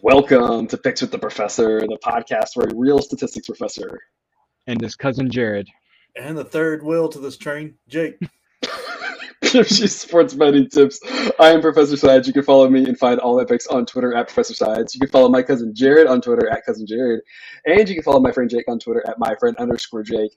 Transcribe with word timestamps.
Welcome 0.00 0.66
to 0.68 0.78
Picks 0.78 1.02
with 1.02 1.10
the 1.10 1.18
Professor, 1.18 1.80
the 1.80 1.98
podcast 2.02 2.54
where 2.54 2.66
a 2.66 2.74
real 2.74 3.00
statistics 3.00 3.46
professor 3.46 4.00
and 4.66 4.80
his 4.80 4.96
cousin 4.96 5.30
Jared 5.30 5.68
and 6.16 6.36
the 6.36 6.44
third 6.44 6.82
wheel 6.82 7.08
to 7.08 7.18
this 7.18 7.36
train, 7.36 7.74
Jake. 7.88 8.16
you 9.42 9.64
sports 9.64 10.34
betting 10.34 10.68
tips. 10.68 11.00
I 11.38 11.50
am 11.50 11.60
Professor 11.60 11.96
Sides. 11.96 12.26
You 12.26 12.32
can 12.32 12.44
follow 12.44 12.70
me 12.70 12.84
and 12.84 12.96
find 12.96 13.18
all 13.18 13.36
my 13.36 13.44
picks 13.44 13.66
on 13.66 13.84
Twitter 13.84 14.14
at 14.14 14.28
Professor 14.28 14.54
Sides. 14.54 14.94
You 14.94 15.00
can 15.00 15.10
follow 15.10 15.28
my 15.28 15.42
cousin 15.42 15.74
Jared 15.74 16.06
on 16.06 16.20
Twitter 16.20 16.48
at 16.48 16.64
cousin 16.64 16.86
Jared, 16.86 17.20
and 17.66 17.88
you 17.88 17.94
can 17.94 18.04
follow 18.04 18.20
my 18.20 18.30
friend 18.30 18.48
Jake 18.48 18.68
on 18.68 18.78
Twitter 18.78 19.02
at 19.06 19.18
my 19.18 19.34
friend 19.40 19.56
underscore 19.58 20.04
Jake. 20.04 20.30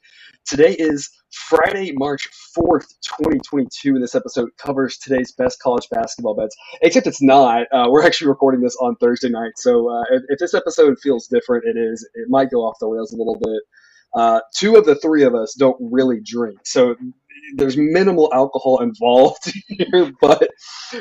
Today 0.45 0.73
is 0.79 1.09
Friday, 1.31 1.93
March 1.95 2.27
4th, 2.57 2.87
2022, 3.03 3.93
and 3.95 4.03
this 4.03 4.15
episode 4.15 4.49
covers 4.57 4.97
today's 4.97 5.31
best 5.31 5.61
college 5.61 5.87
basketball 5.91 6.35
bets. 6.35 6.55
Except 6.81 7.05
it's 7.05 7.21
not. 7.21 7.67
Uh, 7.71 7.87
we're 7.89 8.05
actually 8.05 8.27
recording 8.27 8.61
this 8.61 8.75
on 8.81 8.95
Thursday 8.95 9.29
night, 9.29 9.51
so 9.57 9.89
uh, 9.89 10.03
if, 10.11 10.23
if, 10.29 10.39
this 10.39 10.55
episode 10.55 10.97
feels 10.99 11.27
different, 11.27 11.63
it 11.65 11.77
is. 11.77 12.07
It 12.15 12.27
might 12.29 12.49
go 12.49 12.61
off 12.61 12.77
the 12.79 12.87
rails 12.87 13.13
a 13.13 13.17
little 13.17 13.39
bit. 13.39 13.61
Uh, 14.15 14.39
two 14.55 14.77
of 14.77 14.85
the 14.85 14.95
three 14.95 15.23
of 15.23 15.35
us 15.35 15.53
don't 15.57 15.77
really 15.79 16.21
drink, 16.23 16.59
so 16.63 16.95
there's 17.55 17.77
minimal 17.77 18.31
alcohol 18.33 18.81
involved 18.81 19.53
here, 19.67 20.11
but 20.21 20.49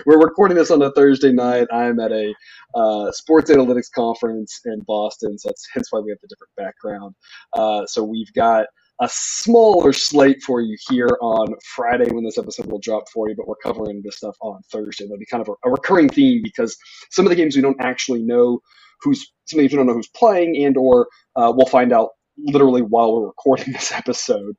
we're 0.06 0.20
recording 0.20 0.56
this 0.56 0.70
on 0.70 0.82
a 0.82 0.92
Thursday 0.92 1.32
night. 1.32 1.66
I'm 1.72 1.98
at 2.00 2.12
a 2.12 2.34
uh, 2.74 3.10
sports 3.12 3.50
analytics 3.50 3.90
conference 3.94 4.60
in 4.64 4.80
Boston, 4.86 5.38
so 5.38 5.48
that's 5.48 5.66
hence 5.72 5.88
why 5.90 6.00
we 6.00 6.10
have 6.10 6.18
the 6.22 6.28
different 6.28 6.54
background. 6.56 7.14
Uh, 7.52 7.86
so 7.86 8.04
we've 8.04 8.32
got 8.34 8.66
a 9.00 9.08
smaller 9.10 9.92
slate 9.92 10.40
for 10.42 10.60
you 10.60 10.76
here 10.88 11.18
on 11.20 11.48
Friday 11.74 12.10
when 12.12 12.24
this 12.24 12.38
episode 12.38 12.66
will 12.66 12.78
drop 12.78 13.04
for 13.12 13.28
you, 13.28 13.34
but 13.36 13.48
we're 13.48 13.56
covering 13.56 14.00
this 14.04 14.18
stuff 14.18 14.36
on 14.40 14.60
Thursday. 14.70 15.04
That'll 15.04 15.18
be 15.18 15.26
kind 15.26 15.42
of 15.42 15.48
a, 15.48 15.68
a 15.68 15.70
recurring 15.70 16.08
theme 16.08 16.42
because 16.42 16.76
some 17.10 17.26
of 17.26 17.30
the 17.30 17.36
games 17.36 17.56
we 17.56 17.62
don't 17.62 17.80
actually 17.80 18.22
know 18.22 18.60
who's 19.00 19.32
some 19.46 19.58
of 19.58 19.64
we 19.64 19.68
don't 19.68 19.86
know 19.86 19.94
who's 19.94 20.08
playing, 20.08 20.64
and 20.64 20.76
or 20.76 21.08
uh, 21.36 21.52
we'll 21.54 21.66
find 21.66 21.92
out 21.92 22.10
literally 22.38 22.82
while 22.82 23.14
we're 23.14 23.26
recording 23.26 23.72
this 23.72 23.92
episode. 23.92 24.54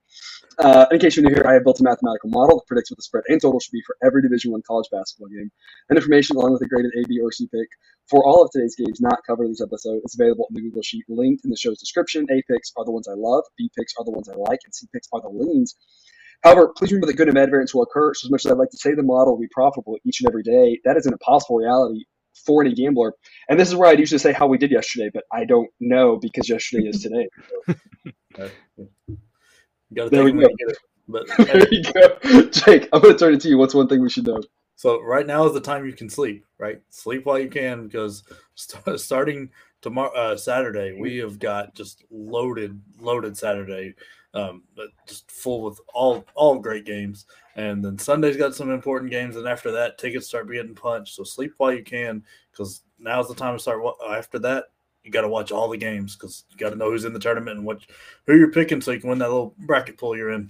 Uh, 0.60 0.86
in 0.92 1.00
case 1.00 1.16
you're 1.16 1.26
new 1.26 1.34
here, 1.34 1.46
I 1.48 1.54
have 1.54 1.64
built 1.64 1.80
a 1.80 1.84
mathematical 1.84 2.30
model 2.30 2.58
that 2.58 2.68
predicts 2.68 2.92
what 2.92 2.98
the 2.98 3.04
spread 3.04 3.24
and 3.28 3.42
total 3.42 3.60
should 3.60 3.72
be 3.72 3.84
for 3.86 3.98
every 4.04 4.22
Division 4.22 4.52
One 4.52 4.62
college 4.66 4.88
basketball 4.92 5.28
game. 5.28 5.52
And 5.90 5.98
information 5.98 6.38
along 6.38 6.54
with 6.54 6.62
a 6.62 6.68
graded 6.68 6.92
A, 6.98 7.08
B, 7.08 7.20
or 7.20 7.32
C 7.32 7.48
pick 7.48 7.68
for 8.10 8.24
all 8.26 8.44
of 8.44 8.52
today's 8.52 8.76
games 8.76 9.02
not 9.02 9.20
covered 9.26 9.46
in 9.46 9.52
this 9.52 9.62
episode 9.62 10.02
is 10.06 10.16
available 10.18 10.48
in 10.50 10.56
the 10.56 10.62
Google 10.62 10.82
Sheet 10.82 11.04
linked 11.10 11.44
in 11.44 11.50
the 11.50 11.58
show's 11.58 11.80
description. 11.80 12.26
A 12.30 12.42
picks 12.50 12.72
are 12.78 12.86
the 12.86 12.92
ones 12.92 13.08
I 13.08 13.16
love, 13.16 13.44
B 13.58 13.70
picks 13.78 13.94
are 13.98 14.06
the 14.06 14.12
ones 14.12 14.30
I 14.30 14.36
like, 14.36 14.60
and 14.64 14.74
C 14.74 14.88
picks 14.94 15.08
are 15.12 15.22
the 15.22 15.30
leans. 15.30 15.76
However, 16.44 16.72
please 16.78 16.92
remember 16.92 17.08
that 17.08 17.18
good 17.18 17.28
and 17.28 17.36
bad 17.36 17.50
variance 17.50 17.74
will 17.74 17.84
occur. 17.84 18.14
So 18.14 18.28
as 18.28 18.32
much 18.32 18.46
as 18.46 18.52
I'd 18.52 18.58
like 18.58 18.70
to 18.70 18.78
say 18.78 18.94
the 18.94 19.04
model 19.04 19.34
will 19.34 19.42
be 19.42 19.48
profitable 19.52 19.98
each 20.06 20.22
and 20.22 20.30
every 20.30 20.44
day, 20.44 20.80
that 20.86 20.98
is 20.98 21.06
an 21.06 21.14
impossible 21.14 21.58
reality 21.58 22.06
for 22.46 22.64
any 22.64 22.76
gambler. 22.76 23.14
And 23.50 23.60
this 23.60 23.70
is 23.70 23.76
where 23.76 23.90
I'd 23.90 24.00
usually 24.00 24.20
say 24.20 24.34
how 24.34 24.46
we 24.46 24.58
did 24.58 24.72
yesterday, 24.72 25.10
but 25.12 25.24
I 25.32 25.46
don't 25.46 25.70
know 25.80 26.18
because 26.22 26.48
yesterday 26.48 26.88
is 26.88 27.02
today. 27.02 27.28
So. 28.36 28.50
There 29.92 30.24
we 30.24 30.32
go. 30.32 30.48
But 31.08 31.28
there 31.38 31.68
you 31.72 31.84
go, 31.84 32.50
Jake. 32.50 32.90
I'm 32.92 33.02
going 33.02 33.14
to 33.14 33.20
turn 33.20 33.34
it 33.34 33.42
to 33.42 33.50
you. 33.50 33.58
What's 33.58 33.74
one 33.74 33.88
thing 33.88 34.02
we 34.02 34.10
should 34.10 34.26
know? 34.26 34.42
So 34.76 35.02
right 35.02 35.26
now 35.26 35.46
is 35.46 35.54
the 35.54 35.62
time 35.62 35.86
you 35.86 35.94
can 35.94 36.10
sleep. 36.10 36.46
Right, 36.58 36.82
sleep 36.90 37.26
while 37.26 37.40
you 37.40 37.50
can 37.50 37.86
because 37.86 38.24
st- 38.56 39.00
starting 39.00 39.50
tomorrow, 39.82 40.12
uh, 40.14 40.38
Saturday, 40.38 40.98
we 41.00 41.18
have 41.18 41.40
got 41.40 41.76
just 41.76 42.04
loaded, 42.10 42.82
loaded 43.00 43.38
Saturday, 43.38 43.94
um, 44.34 44.64
but 44.76 44.88
just 45.08 45.30
full 45.32 45.62
with 45.62 45.80
all 45.94 46.26
all 46.34 46.60
great 46.60 46.86
games. 46.86 47.26
And 47.56 47.84
then 47.84 47.98
Sunday's 47.98 48.36
got 48.36 48.56
some 48.56 48.72
important 48.72 49.12
games, 49.12 49.38
and 49.38 49.48
after 49.48 49.72
that, 49.72 49.98
tickets 49.98 50.28
start 50.28 50.52
getting 50.52 50.76
punched. 50.76 51.16
So 51.16 51.24
sleep 51.24 51.54
while 51.58 51.74
you 51.74 51.84
can 51.84 52.24
because 52.52 52.82
now's 53.00 53.28
the 53.28 53.36
time 53.36 53.56
to 53.56 53.60
start. 53.60 53.82
What 53.82 53.96
after 54.10 54.40
that, 54.40 54.66
you 55.06 55.12
got 55.12 55.22
to 55.22 55.30
watch 55.30 55.52
all 55.52 55.70
the 55.70 55.78
games 55.78 56.16
because 56.16 56.44
you 56.50 56.58
got 56.58 56.72
to 56.72 56.76
know 56.76 56.90
who's 56.90 57.06
in 57.06 57.14
the 57.14 57.20
tournament 57.20 57.58
and 57.58 57.66
what 57.66 57.80
who 58.26 58.36
you're 58.36 58.52
picking 58.52 58.82
so 58.82 58.92
you 58.92 59.00
can 59.00 59.10
win 59.10 59.20
that 59.20 59.30
little 59.30 59.54
bracket 59.60 59.98
pool 59.98 60.18
you're 60.18 60.32
in. 60.32 60.50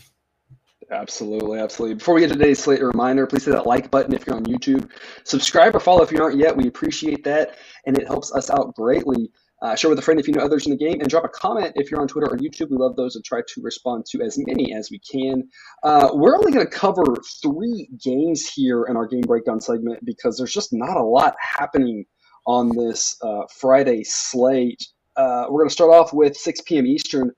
Absolutely, 0.92 1.60
absolutely. 1.60 1.96
Before 1.96 2.16
we 2.16 2.22
get 2.22 2.28
to 2.30 2.36
today's 2.36 2.60
slate, 2.60 2.82
reminder: 2.82 3.28
please 3.28 3.46
hit 3.46 3.52
that 3.52 3.66
like 3.66 3.92
button 3.92 4.14
if 4.14 4.26
you're 4.26 4.36
on 4.36 4.46
YouTube. 4.46 4.90
Subscribe 5.24 5.76
or 5.76 5.80
follow 5.80 6.04
if 6.04 6.12
you 6.12 6.22
aren't 6.22 6.38
yet. 6.38 6.56
We 6.56 6.68
appreciate 6.68 7.24
that, 7.26 7.58
and 7.86 7.98
it 7.98 8.08
helps 8.08 8.34
us 8.34 8.50
out 8.50 8.74
greatly. 8.76 9.32
Uh, 9.62 9.76
share 9.76 9.90
with 9.90 9.98
a 9.98 10.02
friend 10.02 10.20
if 10.20 10.28
you 10.28 10.34
know 10.34 10.44
others 10.44 10.68
in 10.68 10.72
the 10.72 10.78
game, 10.78 11.02
and 11.02 11.10
drop 11.10 11.26
a 11.26 11.30
comment 11.30 11.74
if 11.76 11.90
you're 11.90 12.00
on 12.00 12.08
Twitter 12.08 12.28
or 12.28 12.38
YouTube. 12.38 12.70
We 12.70 12.78
love 12.78 12.96
those 12.96 13.16
and 13.16 13.26
try 13.26 13.42
to 13.48 13.62
respond 13.62 14.06
to 14.12 14.22
as 14.22 14.38
many 14.38 14.74
as 14.74 14.92
we 14.92 15.00
can. 15.00 15.50
Uh, 15.82 16.10
we're 16.14 16.38
only 16.38 16.52
going 16.52 16.66
to 16.66 16.72
cover 16.72 17.04
three 17.42 17.90
games 18.04 18.48
here 18.48 18.84
in 18.84 18.96
our 18.96 19.08
game 19.08 19.22
breakdown 19.22 19.60
segment 19.60 20.06
because 20.06 20.38
there's 20.38 20.54
just 20.54 20.72
not 20.72 20.98
a 20.98 21.04
lot 21.04 21.36
happening 21.42 22.06
on 22.46 22.70
this 22.76 23.18
uh, 23.22 23.44
Friday 23.60 24.04
slate. 24.04 24.84
Uh, 25.16 25.46
we're 25.50 25.62
going 25.62 25.70
to 25.70 25.74
start 25.74 25.92
off 25.92 26.14
with 26.14 26.36
6 26.38 26.62
p.m. 26.62 26.86
Eastern. 26.86 27.32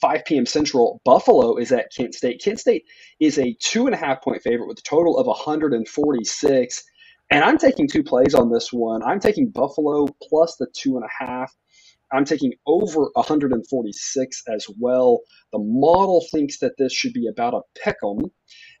5 0.00 0.24
p.m. 0.26 0.46
Central, 0.46 1.00
Buffalo 1.04 1.56
is 1.56 1.72
at 1.72 1.90
Kent 1.96 2.14
State. 2.14 2.42
Kent 2.44 2.60
State 2.60 2.84
is 3.20 3.38
a 3.38 3.56
two 3.60 3.86
and 3.86 3.94
a 3.94 3.98
half 3.98 4.22
point 4.22 4.42
favorite 4.42 4.68
with 4.68 4.78
a 4.78 4.82
total 4.82 5.18
of 5.18 5.26
146. 5.26 6.84
And 7.30 7.44
I'm 7.44 7.58
taking 7.58 7.88
two 7.88 8.02
plays 8.02 8.34
on 8.34 8.50
this 8.52 8.72
one. 8.72 9.02
I'm 9.02 9.20
taking 9.20 9.50
Buffalo 9.50 10.06
plus 10.28 10.56
the 10.56 10.66
two 10.76 10.96
and 10.96 11.04
a 11.04 11.24
half. 11.24 11.54
I'm 12.12 12.24
taking 12.24 12.54
over 12.66 13.10
146 13.14 14.42
as 14.48 14.66
well. 14.78 15.20
The 15.52 15.58
model 15.58 16.24
thinks 16.32 16.58
that 16.60 16.72
this 16.78 16.92
should 16.92 17.12
be 17.12 17.28
about 17.28 17.54
a 17.54 17.60
pick 17.82 17.96
'em 18.02 18.30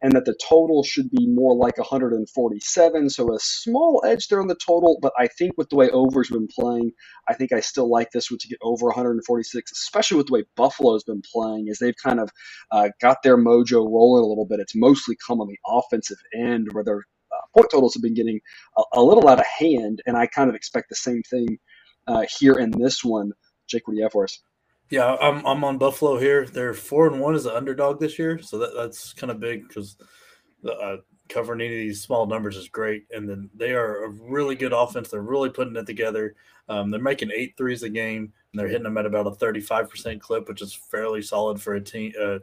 and 0.00 0.12
that 0.12 0.24
the 0.24 0.36
total 0.48 0.82
should 0.84 1.10
be 1.10 1.26
more 1.26 1.56
like 1.56 1.76
147. 1.76 3.10
So 3.10 3.34
a 3.34 3.38
small 3.40 4.02
edge 4.06 4.28
there 4.28 4.40
on 4.40 4.46
the 4.46 4.56
total, 4.64 4.98
but 5.02 5.12
I 5.18 5.26
think 5.26 5.54
with 5.56 5.68
the 5.70 5.76
way 5.76 5.90
over's 5.90 6.30
been 6.30 6.48
playing, 6.48 6.92
I 7.28 7.34
think 7.34 7.52
I 7.52 7.60
still 7.60 7.90
like 7.90 8.10
this 8.12 8.30
one 8.30 8.38
to 8.38 8.48
get 8.48 8.58
over 8.62 8.86
146, 8.86 9.72
especially 9.72 10.16
with 10.16 10.28
the 10.28 10.34
way 10.34 10.44
Buffalo's 10.56 11.04
been 11.04 11.22
playing, 11.32 11.68
as 11.68 11.78
they've 11.78 11.96
kind 12.02 12.20
of 12.20 12.30
uh, 12.70 12.90
got 13.00 13.18
their 13.22 13.36
mojo 13.36 13.84
rolling 13.84 14.24
a 14.24 14.28
little 14.28 14.46
bit. 14.46 14.60
It's 14.60 14.76
mostly 14.76 15.16
come 15.26 15.40
on 15.40 15.48
the 15.48 15.58
offensive 15.66 16.18
end 16.34 16.68
where 16.72 16.84
their 16.84 16.98
uh, 17.32 17.46
point 17.56 17.70
totals 17.70 17.94
have 17.94 18.02
been 18.02 18.14
getting 18.14 18.40
a, 18.76 18.82
a, 18.94 19.02
little 19.02 19.28
out 19.28 19.40
of 19.40 19.46
hand, 19.46 20.00
and 20.06 20.16
I 20.16 20.26
kind 20.26 20.48
of 20.48 20.54
expect 20.54 20.88
the 20.88 20.96
same 20.96 21.22
thing 21.28 21.58
uh, 22.06 22.24
here 22.38 22.54
in 22.54 22.70
this 22.70 23.04
one. 23.04 23.32
Jake, 23.68 23.86
what 23.86 23.94
do 23.94 23.98
you 23.98 24.04
have 24.04 24.12
for 24.12 24.24
us? 24.24 24.40
Yeah, 24.90 25.16
I'm 25.20 25.44
I'm 25.46 25.64
on 25.64 25.78
Buffalo 25.78 26.18
here. 26.18 26.46
They're 26.46 26.74
four 26.74 27.08
and 27.08 27.20
one 27.20 27.34
as 27.34 27.46
an 27.46 27.54
underdog 27.54 28.00
this 28.00 28.18
year, 28.18 28.40
so 28.40 28.58
that, 28.58 28.74
that's 28.74 29.12
kind 29.12 29.30
of 29.30 29.38
big 29.38 29.68
because 29.68 29.96
uh, 30.66 30.96
covering 31.28 31.60
any 31.60 31.74
of 31.74 31.80
these 31.80 32.02
small 32.02 32.26
numbers 32.26 32.56
is 32.56 32.68
great. 32.68 33.04
And 33.10 33.28
then 33.28 33.50
they 33.54 33.72
are 33.72 34.04
a 34.04 34.08
really 34.08 34.54
good 34.54 34.72
offense. 34.72 35.10
They're 35.10 35.20
really 35.20 35.50
putting 35.50 35.76
it 35.76 35.86
together. 35.86 36.34
Um, 36.70 36.90
they're 36.90 37.00
making 37.00 37.30
eight 37.34 37.54
threes 37.56 37.82
a 37.82 37.90
game, 37.90 38.32
and 38.52 38.60
they're 38.60 38.68
hitting 38.68 38.84
them 38.84 38.96
at 38.96 39.06
about 39.06 39.26
a 39.26 39.34
35 39.34 39.90
percent 39.90 40.22
clip, 40.22 40.48
which 40.48 40.62
is 40.62 40.72
fairly 40.72 41.20
solid 41.20 41.60
for 41.60 41.74
a 41.74 41.80
team. 41.80 42.12
Uh, 42.20 42.38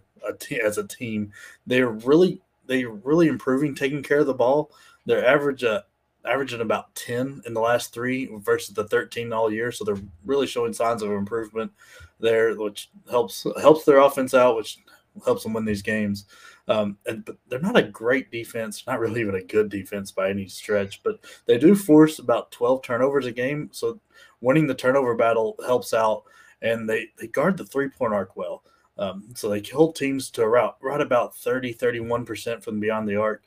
as 0.63 0.77
a 0.77 0.87
team, 0.87 1.31
they're 1.65 1.89
really 1.89 2.41
they're 2.67 2.89
really 2.89 3.27
improving 3.27 3.73
taking 3.73 4.03
care 4.03 4.19
of 4.19 4.27
the 4.27 4.33
ball. 4.35 4.71
Their 5.07 5.25
average 5.25 5.63
uh, 5.63 5.81
averaging 6.25 6.61
about 6.61 6.93
10 6.95 7.43
in 7.45 7.53
the 7.53 7.59
last 7.61 7.93
three 7.93 8.29
versus 8.37 8.73
the 8.73 8.87
13 8.87 9.31
all 9.31 9.51
year. 9.51 9.71
So 9.71 9.83
they're 9.83 10.01
really 10.25 10.47
showing 10.47 10.73
signs 10.73 11.01
of 11.01 11.11
improvement 11.11 11.71
there, 12.19 12.55
which 12.55 12.89
helps 13.09 13.45
helps 13.61 13.85
their 13.85 13.99
offense 13.99 14.33
out, 14.33 14.55
which 14.55 14.79
helps 15.23 15.43
them 15.43 15.53
win 15.53 15.65
these 15.65 15.81
games. 15.81 16.25
Um, 16.67 16.97
and 17.05 17.23
but 17.23 17.37
they're 17.47 17.59
not 17.59 17.77
a 17.77 17.83
great 17.83 18.31
defense, 18.31 18.85
not 18.87 18.99
really 18.99 19.21
even 19.21 19.35
a 19.35 19.43
good 19.43 19.69
defense 19.69 20.11
by 20.11 20.29
any 20.29 20.47
stretch, 20.47 21.03
but 21.03 21.19
they 21.45 21.57
do 21.57 21.75
force 21.75 22.19
about 22.19 22.51
12 22.51 22.81
turnovers 22.81 23.27
a 23.27 23.31
game. 23.31 23.69
So 23.71 23.99
winning 24.41 24.67
the 24.67 24.73
turnover 24.73 25.15
battle 25.15 25.55
helps 25.65 25.93
out, 25.93 26.23
and 26.61 26.89
they, 26.89 27.07
they 27.19 27.27
guard 27.27 27.57
the 27.57 27.65
three 27.65 27.89
point 27.89 28.13
arc 28.13 28.35
well. 28.35 28.63
Um, 28.97 29.25
so 29.35 29.49
they 29.49 29.61
hold 29.61 29.95
teams 29.95 30.31
to 30.31 30.41
around 30.41 30.73
right 30.81 31.01
about 31.01 31.35
30, 31.35 31.73
31% 31.73 32.63
from 32.63 32.79
beyond 32.79 33.07
the 33.07 33.17
arc. 33.17 33.43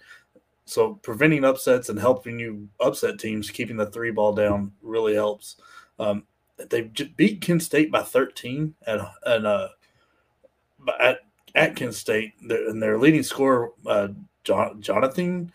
So 0.66 0.94
preventing 0.96 1.44
upsets 1.44 1.88
and 1.88 1.98
helping 1.98 2.38
you 2.38 2.68
upset 2.78 3.18
teams, 3.18 3.50
keeping 3.50 3.78
the 3.78 3.86
three 3.86 4.10
ball 4.10 4.34
down 4.34 4.72
really 4.82 5.14
helps. 5.14 5.56
Um, 5.98 6.24
they 6.70 6.82
beat 6.82 7.40
Kent 7.40 7.62
State 7.62 7.90
by 7.90 8.02
13 8.02 8.74
at 8.86 9.00
at 9.26 9.44
uh, 9.44 9.68
at, 11.00 11.20
at 11.54 11.76
Kent 11.76 11.94
State, 11.94 12.34
and 12.40 12.82
their 12.82 12.98
leading 12.98 13.22
scorer, 13.22 13.70
uh, 13.86 14.08
John, 14.44 14.80
Jonathan 14.80 15.52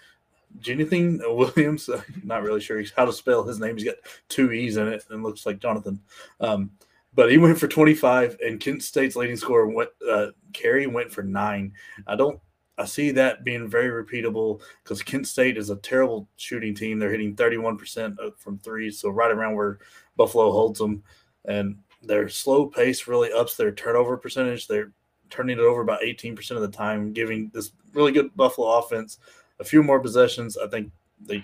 Jonathan 0.60 1.22
Williams. 1.24 1.90
Not 2.24 2.44
really 2.44 2.62
sure 2.62 2.82
how 2.96 3.06
to 3.06 3.14
spell 3.14 3.44
his 3.44 3.60
name. 3.60 3.76
He's 3.76 3.86
got 3.86 3.96
two 4.30 4.52
e's 4.52 4.78
in 4.78 4.88
it, 4.88 5.04
and 5.10 5.24
looks 5.24 5.46
like 5.46 5.60
Jonathan. 5.60 6.00
Um, 6.40 6.72
but 7.16 7.32
he 7.32 7.38
went 7.38 7.60
for 7.60 7.68
25, 7.68 8.38
and 8.44 8.60
Kent 8.60 8.82
State's 8.82 9.16
leading 9.16 9.38
scorer 9.38 9.68
went 9.68 9.90
uh, 10.10 10.28
Carry 10.54 10.88
went 10.88 11.12
for 11.12 11.24
nine. 11.24 11.74
I 12.08 12.16
don't 12.16 12.40
I 12.78 12.86
see 12.86 13.12
that 13.12 13.44
being 13.44 13.68
very 13.68 14.04
repeatable 14.04 14.62
because 14.84 15.04
Kent 15.04 15.28
State 15.28 15.58
is 15.58 15.70
a 15.70 15.76
terrible 15.78 16.28
shooting 16.38 16.74
team. 16.74 16.98
They're 16.98 17.12
hitting 17.12 17.36
31% 17.36 18.18
from 18.38 18.58
three, 18.60 18.90
so 18.90 19.10
right 19.10 19.32
around 19.32 19.56
where 19.56 19.80
Buffalo 20.15 20.51
holds 20.51 20.80
them. 20.80 21.04
And 21.45 21.77
their 22.01 22.30
slow 22.30 22.68
pace 22.68 23.07
really 23.07 23.31
ups 23.31 23.56
their 23.56 23.71
turnover 23.71 24.18
percentage. 24.18 24.68
They're 24.68 24.92
turning 25.30 25.57
it 25.57 25.63
over 25.63 25.81
about 25.81 26.01
18% 26.01 26.51
of 26.51 26.62
the 26.62 26.68
time, 26.68 27.13
giving 27.13 27.50
this 27.54 27.71
really 27.94 28.12
good 28.12 28.36
Buffalo 28.36 28.77
offense 28.77 29.18
a 29.60 29.63
few 29.63 29.81
more 29.81 30.00
possessions. 30.00 30.57
I 30.57 30.68
think 30.68 30.92
the 31.25 31.44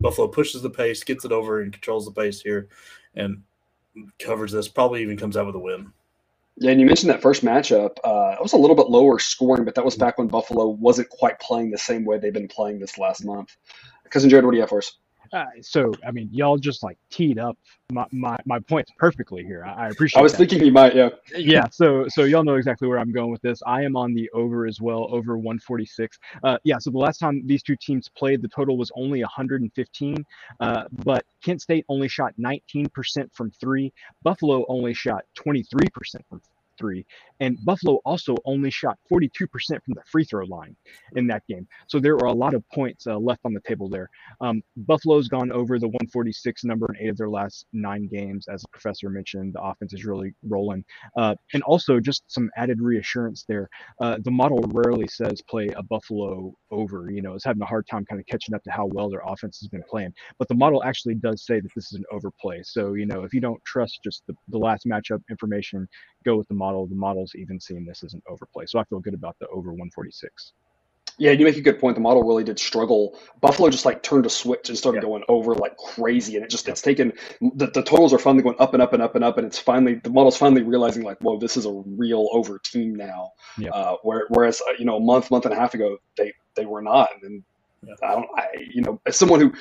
Buffalo 0.00 0.28
pushes 0.28 0.62
the 0.62 0.70
pace, 0.70 1.04
gets 1.04 1.24
it 1.24 1.32
over, 1.32 1.60
and 1.60 1.72
controls 1.72 2.04
the 2.04 2.12
pace 2.12 2.40
here, 2.40 2.68
and 3.14 3.42
covers 4.18 4.52
this. 4.52 4.68
Probably 4.68 5.02
even 5.02 5.16
comes 5.16 5.36
out 5.36 5.46
with 5.46 5.54
a 5.54 5.60
win. 5.60 5.92
Yeah, 6.56 6.72
and 6.72 6.80
you 6.80 6.86
mentioned 6.86 7.10
that 7.10 7.22
first 7.22 7.44
matchup. 7.44 7.98
Uh, 8.02 8.34
it 8.36 8.42
was 8.42 8.52
a 8.52 8.58
little 8.58 8.74
bit 8.74 8.90
lower 8.90 9.20
scoring, 9.20 9.64
but 9.64 9.76
that 9.76 9.84
was 9.84 9.94
back 9.94 10.18
when 10.18 10.26
Buffalo 10.26 10.66
wasn't 10.66 11.08
quite 11.10 11.38
playing 11.38 11.70
the 11.70 11.78
same 11.78 12.04
way 12.04 12.18
they've 12.18 12.32
been 12.32 12.48
playing 12.48 12.80
this 12.80 12.98
last 12.98 13.24
month. 13.24 13.56
Cousin 14.10 14.28
Jared, 14.28 14.44
what 14.44 14.50
do 14.50 14.56
you 14.56 14.62
have 14.62 14.70
for 14.70 14.78
us? 14.78 14.98
Uh, 15.32 15.44
so, 15.60 15.92
I 16.06 16.10
mean, 16.10 16.28
y'all 16.32 16.58
just 16.58 16.82
like 16.82 16.98
teed 17.10 17.38
up 17.38 17.56
my, 17.90 18.06
my, 18.12 18.36
my 18.44 18.58
points 18.60 18.90
perfectly 18.98 19.44
here. 19.44 19.64
I, 19.64 19.86
I 19.86 19.88
appreciate. 19.88 20.20
I 20.20 20.22
was 20.22 20.32
that. 20.32 20.38
thinking 20.38 20.64
you 20.64 20.72
might, 20.72 20.94
yeah. 20.94 21.10
Yeah. 21.34 21.68
So, 21.70 22.06
so 22.08 22.24
y'all 22.24 22.44
know 22.44 22.56
exactly 22.56 22.88
where 22.88 22.98
I'm 22.98 23.12
going 23.12 23.30
with 23.30 23.42
this. 23.42 23.60
I 23.66 23.82
am 23.82 23.96
on 23.96 24.14
the 24.14 24.28
over 24.30 24.66
as 24.66 24.80
well, 24.80 25.08
over 25.10 25.36
146. 25.36 26.18
Uh, 26.42 26.58
yeah. 26.64 26.78
So 26.78 26.90
the 26.90 26.98
last 26.98 27.18
time 27.18 27.42
these 27.46 27.62
two 27.62 27.76
teams 27.76 28.08
played, 28.08 28.42
the 28.42 28.48
total 28.48 28.76
was 28.76 28.90
only 28.94 29.20
115. 29.20 30.26
Uh, 30.60 30.84
but 31.04 31.24
Kent 31.42 31.62
State 31.62 31.84
only 31.88 32.08
shot 32.08 32.34
19% 32.38 32.88
from 33.32 33.50
three. 33.52 33.92
Buffalo 34.22 34.64
only 34.68 34.94
shot 34.94 35.24
23% 35.38 35.88
from 36.28 36.40
three. 36.78 37.04
And 37.40 37.58
Buffalo 37.64 38.00
also 38.04 38.36
only 38.44 38.70
shot 38.70 38.98
42% 39.12 39.30
from 39.48 39.94
the 39.94 40.02
free 40.10 40.24
throw 40.24 40.44
line 40.46 40.76
in 41.16 41.26
that 41.28 41.42
game. 41.48 41.66
So 41.86 41.98
there 42.00 42.14
are 42.14 42.26
a 42.26 42.32
lot 42.32 42.54
of 42.54 42.64
points 42.72 43.06
uh, 43.06 43.16
left 43.18 43.40
on 43.44 43.52
the 43.52 43.60
table 43.66 43.88
there. 43.88 44.08
Um, 44.40 44.62
Buffalo's 44.76 45.28
gone 45.28 45.52
over 45.52 45.78
the 45.78 45.88
146 45.88 46.64
number 46.64 46.86
in 46.90 47.06
eight 47.06 47.10
of 47.10 47.16
their 47.16 47.28
last 47.28 47.66
nine 47.72 48.08
games. 48.08 48.46
As 48.48 48.62
the 48.62 48.68
professor 48.68 49.10
mentioned, 49.10 49.54
the 49.54 49.62
offense 49.62 49.92
is 49.92 50.04
really 50.04 50.34
rolling. 50.46 50.84
Uh, 51.16 51.34
and 51.54 51.62
also, 51.64 52.00
just 52.00 52.22
some 52.28 52.50
added 52.56 52.80
reassurance 52.80 53.44
there. 53.48 53.68
Uh, 54.00 54.18
the 54.24 54.30
model 54.30 54.58
rarely 54.72 55.06
says 55.08 55.42
play 55.48 55.68
a 55.76 55.82
Buffalo 55.82 56.52
over. 56.70 57.10
You 57.10 57.22
know, 57.22 57.34
it's 57.34 57.44
having 57.44 57.62
a 57.62 57.66
hard 57.66 57.86
time 57.86 58.04
kind 58.04 58.20
of 58.20 58.26
catching 58.26 58.54
up 58.54 58.62
to 58.64 58.70
how 58.70 58.86
well 58.86 59.08
their 59.08 59.22
offense 59.24 59.58
has 59.60 59.68
been 59.68 59.82
playing. 59.88 60.12
But 60.38 60.48
the 60.48 60.54
model 60.54 60.82
actually 60.84 61.14
does 61.14 61.44
say 61.44 61.60
that 61.60 61.70
this 61.74 61.92
is 61.92 61.98
an 61.98 62.04
overplay. 62.12 62.62
So, 62.62 62.94
you 62.94 63.06
know, 63.06 63.24
if 63.24 63.32
you 63.32 63.40
don't 63.40 63.62
trust 63.64 64.00
just 64.04 64.22
the, 64.26 64.34
the 64.48 64.58
last 64.58 64.86
matchup 64.86 65.20
information, 65.30 65.88
go 66.24 66.36
with 66.36 66.48
the 66.48 66.54
model. 66.54 66.86
The 66.86 66.94
model's 66.94 67.34
even 67.34 67.60
seeing 67.60 67.84
this 67.84 68.02
as 68.04 68.14
an 68.14 68.22
overplay. 68.28 68.66
So 68.66 68.78
I 68.78 68.84
feel 68.84 69.00
good 69.00 69.14
about 69.14 69.36
the 69.40 69.46
over 69.48 69.70
146. 69.70 70.52
Yeah, 71.20 71.32
you 71.32 71.44
make 71.44 71.56
a 71.56 71.60
good 71.60 71.80
point. 71.80 71.96
The 71.96 72.00
model 72.00 72.22
really 72.22 72.44
did 72.44 72.60
struggle. 72.60 73.18
Buffalo 73.40 73.70
just 73.70 73.84
like 73.84 74.04
turned 74.04 74.24
a 74.24 74.30
switch 74.30 74.68
and 74.68 74.78
started 74.78 74.98
Yeah. 75.02 75.08
going 75.08 75.24
over 75.28 75.54
like 75.56 75.76
crazy, 75.76 76.36
and 76.36 76.44
it 76.44 76.50
just 76.50 76.68
it's 76.68 76.80
taken 76.80 77.12
the, 77.40 77.66
the 77.66 77.82
totals 77.82 78.12
are 78.12 78.20
finally 78.20 78.44
going 78.44 78.54
up 78.60 78.72
and 78.72 78.80
up 78.80 78.92
and 78.92 79.02
up 79.02 79.16
and 79.16 79.24
up, 79.24 79.36
and 79.36 79.44
it's 79.46 79.58
finally 79.58 79.96
the 79.96 80.10
model's 80.10 80.36
finally 80.36 80.62
realizing 80.62 81.02
like, 81.02 81.18
whoa, 81.18 81.36
this 81.36 81.56
is 81.56 81.66
a 81.66 81.72
real 81.86 82.28
over 82.32 82.60
team 82.64 82.94
now. 82.94 83.32
Yeah. 83.58 83.70
Uh, 83.70 83.96
where, 84.04 84.26
whereas 84.28 84.60
uh, 84.68 84.74
you 84.78 84.84
know 84.84 84.96
a 84.96 85.00
month, 85.00 85.30
month 85.32 85.44
and 85.44 85.52
a 85.52 85.56
half 85.56 85.74
ago 85.74 85.98
they 86.16 86.32
they 86.54 86.66
were 86.66 86.82
not, 86.82 87.08
and 87.22 87.42
Yeah. 87.84 87.94
I 88.02 88.12
don't, 88.12 88.28
I 88.36 88.46
you 88.72 88.82
know 88.82 89.00
as 89.04 89.16
someone 89.16 89.40
who 89.40 89.52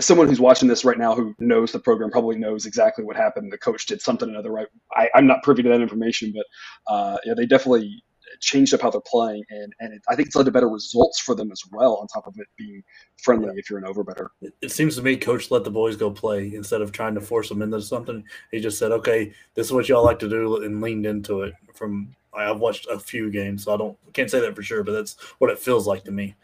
someone 0.00 0.28
who's 0.28 0.40
watching 0.40 0.68
this 0.68 0.84
right 0.84 0.98
now 0.98 1.14
who 1.14 1.34
knows 1.38 1.72
the 1.72 1.78
program 1.78 2.10
probably 2.10 2.36
knows 2.36 2.66
exactly 2.66 3.04
what 3.04 3.16
happened. 3.16 3.52
The 3.52 3.58
coach 3.58 3.86
did 3.86 4.00
something 4.00 4.28
another 4.28 4.50
right. 4.50 4.66
I, 4.92 5.08
I'm 5.14 5.26
not 5.26 5.42
privy 5.42 5.62
to 5.62 5.68
that 5.68 5.80
information, 5.80 6.32
but 6.34 6.92
uh, 6.92 7.18
yeah, 7.24 7.34
they 7.34 7.46
definitely 7.46 8.02
changed 8.40 8.72
up 8.74 8.80
how 8.80 8.90
they're 8.90 9.00
playing, 9.06 9.44
and 9.50 9.72
and 9.80 9.92
it, 9.94 10.02
I 10.08 10.14
think 10.14 10.28
it's 10.28 10.36
led 10.36 10.46
to 10.46 10.52
better 10.52 10.68
results 10.68 11.20
for 11.20 11.34
them 11.34 11.50
as 11.50 11.62
well. 11.72 11.96
On 11.96 12.06
top 12.06 12.26
of 12.26 12.34
it 12.38 12.46
being 12.56 12.82
friendly, 13.22 13.52
if 13.56 13.68
you're 13.68 13.78
an 13.78 13.84
over 13.84 14.04
better. 14.04 14.30
It, 14.40 14.54
it 14.62 14.70
seems 14.70 14.96
to 14.96 15.02
me 15.02 15.16
coach 15.16 15.50
let 15.50 15.64
the 15.64 15.70
boys 15.70 15.96
go 15.96 16.10
play 16.10 16.54
instead 16.54 16.80
of 16.80 16.92
trying 16.92 17.14
to 17.14 17.20
force 17.20 17.48
them 17.48 17.62
into 17.62 17.80
something. 17.82 18.24
He 18.50 18.60
just 18.60 18.78
said, 18.78 18.92
"Okay, 18.92 19.32
this 19.54 19.66
is 19.66 19.72
what 19.72 19.88
y'all 19.88 20.04
like 20.04 20.18
to 20.20 20.28
do," 20.28 20.62
and 20.62 20.80
leaned 20.80 21.06
into 21.06 21.42
it. 21.42 21.54
From 21.74 22.14
I've 22.32 22.60
watched 22.60 22.86
a 22.88 22.98
few 22.98 23.30
games, 23.30 23.64
so 23.64 23.74
I 23.74 23.76
don't 23.76 23.98
can't 24.12 24.30
say 24.30 24.40
that 24.40 24.56
for 24.56 24.62
sure, 24.62 24.84
but 24.84 24.92
that's 24.92 25.16
what 25.38 25.50
it 25.50 25.58
feels 25.58 25.86
like 25.86 26.04
to 26.04 26.12
me. 26.12 26.36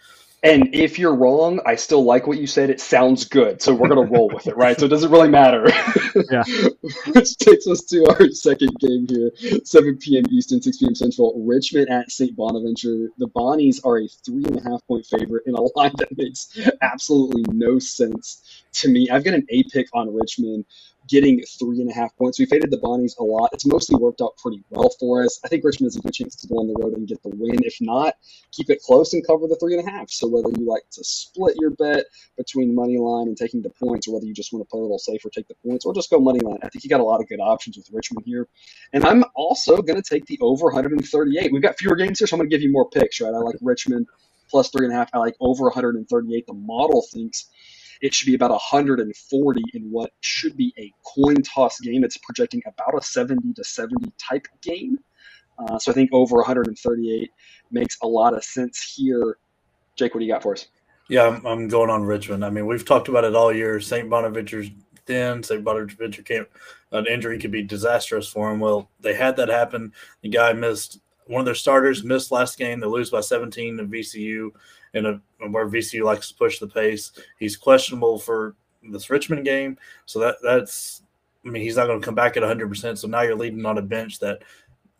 And 0.42 0.74
if 0.74 0.98
you're 0.98 1.14
wrong, 1.14 1.60
I 1.66 1.74
still 1.76 2.04
like 2.04 2.26
what 2.26 2.38
you 2.38 2.46
said. 2.46 2.70
It 2.70 2.80
sounds 2.80 3.24
good, 3.24 3.60
so 3.60 3.74
we're 3.74 3.88
gonna 3.88 4.02
roll 4.08 4.28
with 4.28 4.46
it, 4.46 4.56
right? 4.56 4.78
So 4.78 4.86
it 4.86 4.90
doesn't 4.90 5.10
really 5.10 5.28
matter. 5.28 5.66
Yeah. 6.30 6.44
Which 7.14 7.36
takes 7.36 7.66
us 7.66 7.82
to 7.90 8.06
our 8.06 8.30
second 8.30 8.74
game 8.80 9.06
here, 9.06 9.30
7 9.64 9.98
p.m. 9.98 10.24
Eastern, 10.30 10.62
6 10.62 10.78
p.m. 10.78 10.94
Central. 10.94 11.34
Richmond 11.44 11.90
at 11.90 12.10
St. 12.10 12.34
Bonaventure. 12.34 13.10
The 13.18 13.28
Bonnies 13.28 13.80
are 13.84 13.98
a 13.98 14.08
three 14.24 14.44
and 14.44 14.56
a 14.58 14.62
half 14.62 14.80
point 14.86 15.04
favorite 15.04 15.42
in 15.46 15.54
a 15.54 15.60
line 15.76 15.92
that 15.98 16.16
makes 16.16 16.58
absolutely 16.80 17.44
no 17.52 17.78
sense 17.78 18.62
to 18.74 18.88
me. 18.88 19.10
I've 19.10 19.24
got 19.24 19.34
an 19.34 19.46
A 19.50 19.62
pick 19.64 19.88
on 19.92 20.14
Richmond 20.14 20.64
getting 21.08 21.42
three 21.58 21.80
and 21.80 21.90
a 21.90 21.94
half 21.94 22.16
points. 22.16 22.38
We 22.38 22.46
faded 22.46 22.70
the 22.70 22.78
Bonnies 22.78 23.16
a 23.18 23.22
lot. 23.22 23.50
It's 23.52 23.66
mostly 23.66 23.96
worked 23.96 24.20
out 24.20 24.36
pretty 24.36 24.62
well 24.70 24.90
for 24.98 25.22
us. 25.22 25.38
I 25.44 25.48
think 25.48 25.64
Richmond 25.64 25.88
has 25.88 25.96
a 25.96 26.00
good 26.00 26.14
chance 26.14 26.36
to 26.36 26.48
go 26.48 26.56
on 26.56 26.66
the 26.66 26.74
road 26.74 26.96
and 26.96 27.06
get 27.06 27.22
the 27.22 27.30
win. 27.30 27.62
If 27.64 27.76
not, 27.80 28.14
keep 28.52 28.70
it 28.70 28.80
close 28.82 29.12
and 29.12 29.26
cover 29.26 29.46
the 29.46 29.56
three 29.56 29.76
and 29.76 29.86
a 29.86 29.90
half. 29.90 30.10
So 30.10 30.28
whether 30.28 30.48
you 30.58 30.66
like 30.66 30.82
to 30.92 31.04
split 31.04 31.56
your 31.60 31.70
bet 31.70 32.04
between 32.36 32.74
money 32.74 32.98
line 32.98 33.28
and 33.28 33.36
taking 33.36 33.62
the 33.62 33.70
points, 33.70 34.08
or 34.08 34.14
whether 34.14 34.26
you 34.26 34.34
just 34.34 34.52
want 34.52 34.66
to 34.66 34.70
play 34.70 34.80
a 34.80 34.82
little 34.82 34.98
safer, 34.98 35.30
take 35.30 35.48
the 35.48 35.54
points, 35.66 35.84
or 35.84 35.94
just 35.94 36.10
go 36.10 36.18
money 36.18 36.40
line. 36.40 36.58
I 36.62 36.68
think 36.68 36.84
you 36.84 36.90
got 36.90 37.00
a 37.00 37.04
lot 37.04 37.20
of 37.20 37.28
good 37.28 37.40
options 37.40 37.76
with 37.76 37.88
Richmond 37.92 38.24
here. 38.26 38.48
And 38.92 39.04
I'm 39.04 39.24
also 39.34 39.82
going 39.82 40.00
to 40.00 40.08
take 40.08 40.26
the 40.26 40.38
over 40.40 40.66
138. 40.66 41.52
We've 41.52 41.62
got 41.62 41.78
fewer 41.78 41.96
games 41.96 42.18
here, 42.18 42.26
so 42.26 42.34
I'm 42.34 42.40
going 42.40 42.50
to 42.50 42.54
give 42.56 42.62
you 42.62 42.72
more 42.72 42.88
picks, 42.88 43.20
right? 43.20 43.34
I 43.34 43.38
like 43.38 43.56
Richmond 43.60 44.06
plus 44.48 44.70
three 44.70 44.86
and 44.86 44.94
a 44.94 44.96
half. 44.96 45.10
I 45.12 45.18
like 45.18 45.36
over 45.40 45.64
138. 45.64 46.46
The 46.46 46.52
model 46.52 47.02
thinks 47.12 47.46
it 48.02 48.14
should 48.14 48.26
be 48.26 48.34
about 48.34 48.50
140 48.50 49.62
in 49.74 49.82
what 49.90 50.10
should 50.20 50.56
be 50.56 50.72
a 50.78 50.92
coin 51.04 51.42
toss 51.42 51.80
game. 51.80 52.04
It's 52.04 52.18
projecting 52.18 52.62
about 52.66 52.98
a 52.98 53.02
70 53.02 53.52
to 53.54 53.64
70 53.64 54.12
type 54.18 54.46
game. 54.62 54.98
Uh, 55.58 55.78
so 55.78 55.90
I 55.90 55.94
think 55.94 56.10
over 56.12 56.36
138 56.36 57.30
makes 57.70 57.96
a 58.02 58.06
lot 58.06 58.34
of 58.34 58.44
sense 58.44 58.94
here. 58.96 59.38
Jake, 59.96 60.14
what 60.14 60.20
do 60.20 60.26
you 60.26 60.32
got 60.32 60.42
for 60.42 60.52
us? 60.52 60.66
Yeah, 61.08 61.38
I'm, 61.44 61.68
going 61.68 61.88
on 61.88 62.02
Richmond. 62.02 62.44
I 62.44 62.50
mean, 62.50 62.66
we've 62.66 62.84
talked 62.84 63.08
about 63.08 63.24
it 63.24 63.36
all 63.36 63.52
year. 63.52 63.80
St. 63.80 64.10
Bonaventure's 64.10 64.70
thin. 65.06 65.42
St. 65.42 65.62
Bonaventure 65.62 66.22
can't. 66.22 66.48
An 66.92 67.06
injury 67.06 67.38
could 67.38 67.52
be 67.52 67.62
disastrous 67.62 68.28
for 68.28 68.50
them. 68.50 68.60
Well, 68.60 68.90
they 69.00 69.14
had 69.14 69.36
that 69.36 69.48
happen. 69.48 69.92
The 70.22 70.28
guy 70.28 70.52
missed 70.52 71.00
one 71.26 71.40
of 71.40 71.46
their 71.46 71.54
starters. 71.54 72.04
Missed 72.04 72.32
last 72.32 72.58
game. 72.58 72.80
They 72.80 72.86
lose 72.86 73.10
by 73.10 73.20
17 73.20 73.76
to 73.76 73.84
VCU, 73.84 74.50
in 74.96 75.06
a 75.06 75.20
where 75.48 75.68
VCU 75.68 76.04
likes 76.04 76.28
to 76.28 76.34
push 76.34 76.58
the 76.58 76.66
pace. 76.66 77.12
He's 77.38 77.56
questionable 77.56 78.18
for 78.18 78.56
this 78.82 79.10
Richmond 79.10 79.44
game, 79.44 79.78
so 80.06 80.18
that 80.20 80.36
that's. 80.42 81.02
I 81.44 81.48
mean, 81.48 81.62
he's 81.62 81.76
not 81.76 81.86
going 81.86 82.00
to 82.00 82.04
come 82.04 82.16
back 82.16 82.36
at 82.36 82.42
100. 82.42 82.68
percent 82.68 82.98
So 82.98 83.06
now 83.06 83.22
you're 83.22 83.36
leading 83.36 83.64
on 83.66 83.78
a 83.78 83.82
bench 83.82 84.18
that 84.18 84.42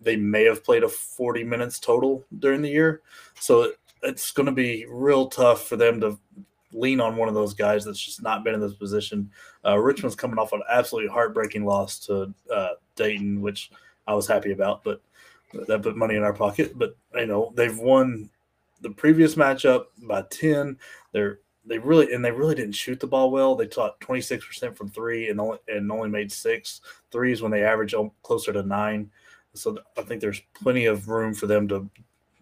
they 0.01 0.15
may 0.15 0.45
have 0.45 0.63
played 0.63 0.85
a 0.85 0.89
40 0.89 1.43
minutes 1.43 1.81
total 1.81 2.25
during 2.39 2.63
the 2.63 2.71
year. 2.71 3.03
So 3.41 3.73
it's 4.03 4.31
going 4.31 4.47
to 4.47 4.53
be 4.53 4.87
real 4.89 5.27
tough 5.27 5.67
for 5.67 5.75
them 5.77 6.01
to 6.03 6.17
lean 6.73 7.01
on 7.01 7.17
one 7.17 7.29
of 7.29 7.35
those 7.35 7.55
guys 7.55 7.85
that's 7.85 8.01
just 8.01 8.23
not 8.23 8.45
been 8.45 8.55
in 8.55 8.61
this 8.61 8.75
position. 8.75 9.29
Uh, 9.65 9.79
Richmond's 9.79 10.15
coming 10.15 10.39
off 10.39 10.53
an 10.53 10.63
absolutely 10.71 11.11
heartbreaking 11.11 11.65
loss 11.65 11.99
to 12.01 12.33
uh, 12.55 12.75
Dayton, 12.95 13.41
which 13.41 13.73
I 14.07 14.15
was 14.15 14.29
happy 14.29 14.53
about, 14.53 14.85
but 14.85 15.01
that 15.67 15.83
put 15.83 15.97
money 15.97 16.15
in 16.15 16.23
our 16.23 16.33
pocket. 16.33 16.79
But 16.79 16.97
you 17.15 17.27
know 17.27 17.53
they've 17.57 17.77
won 17.77 18.31
the 18.81 18.91
previous 18.91 19.35
matchup 19.35 19.87
by 20.03 20.23
ten. 20.31 20.79
They're 21.13 21.41
they 21.67 21.79
really 21.79 22.13
and 22.15 22.25
they 22.25 22.31
really 22.31 22.55
didn't 22.55 22.75
shoot 22.75 23.01
the 23.01 23.07
ball 23.07 23.31
well. 23.31 23.55
They 23.55 23.69
shot 23.69 24.01
twenty 24.01 24.21
six 24.21 24.45
percent 24.47 24.77
from 24.77 24.91
three 24.91 25.29
and 25.31 25.41
only 25.41 25.59
and 25.69 25.91
only 25.91 26.09
made 26.09 26.31
six 26.31 26.81
threes 27.11 27.43
when 27.43 27.51
they 27.51 27.65
average 27.65 27.95
closer 28.23 28.53
to 28.53 28.63
nine. 28.63 29.11
So 29.55 29.79
I 29.97 30.03
think 30.03 30.21
there's 30.21 30.43
plenty 30.55 30.87
of 30.87 31.09
room 31.09 31.35
for 31.35 31.47
them 31.47 31.67
to 31.69 31.89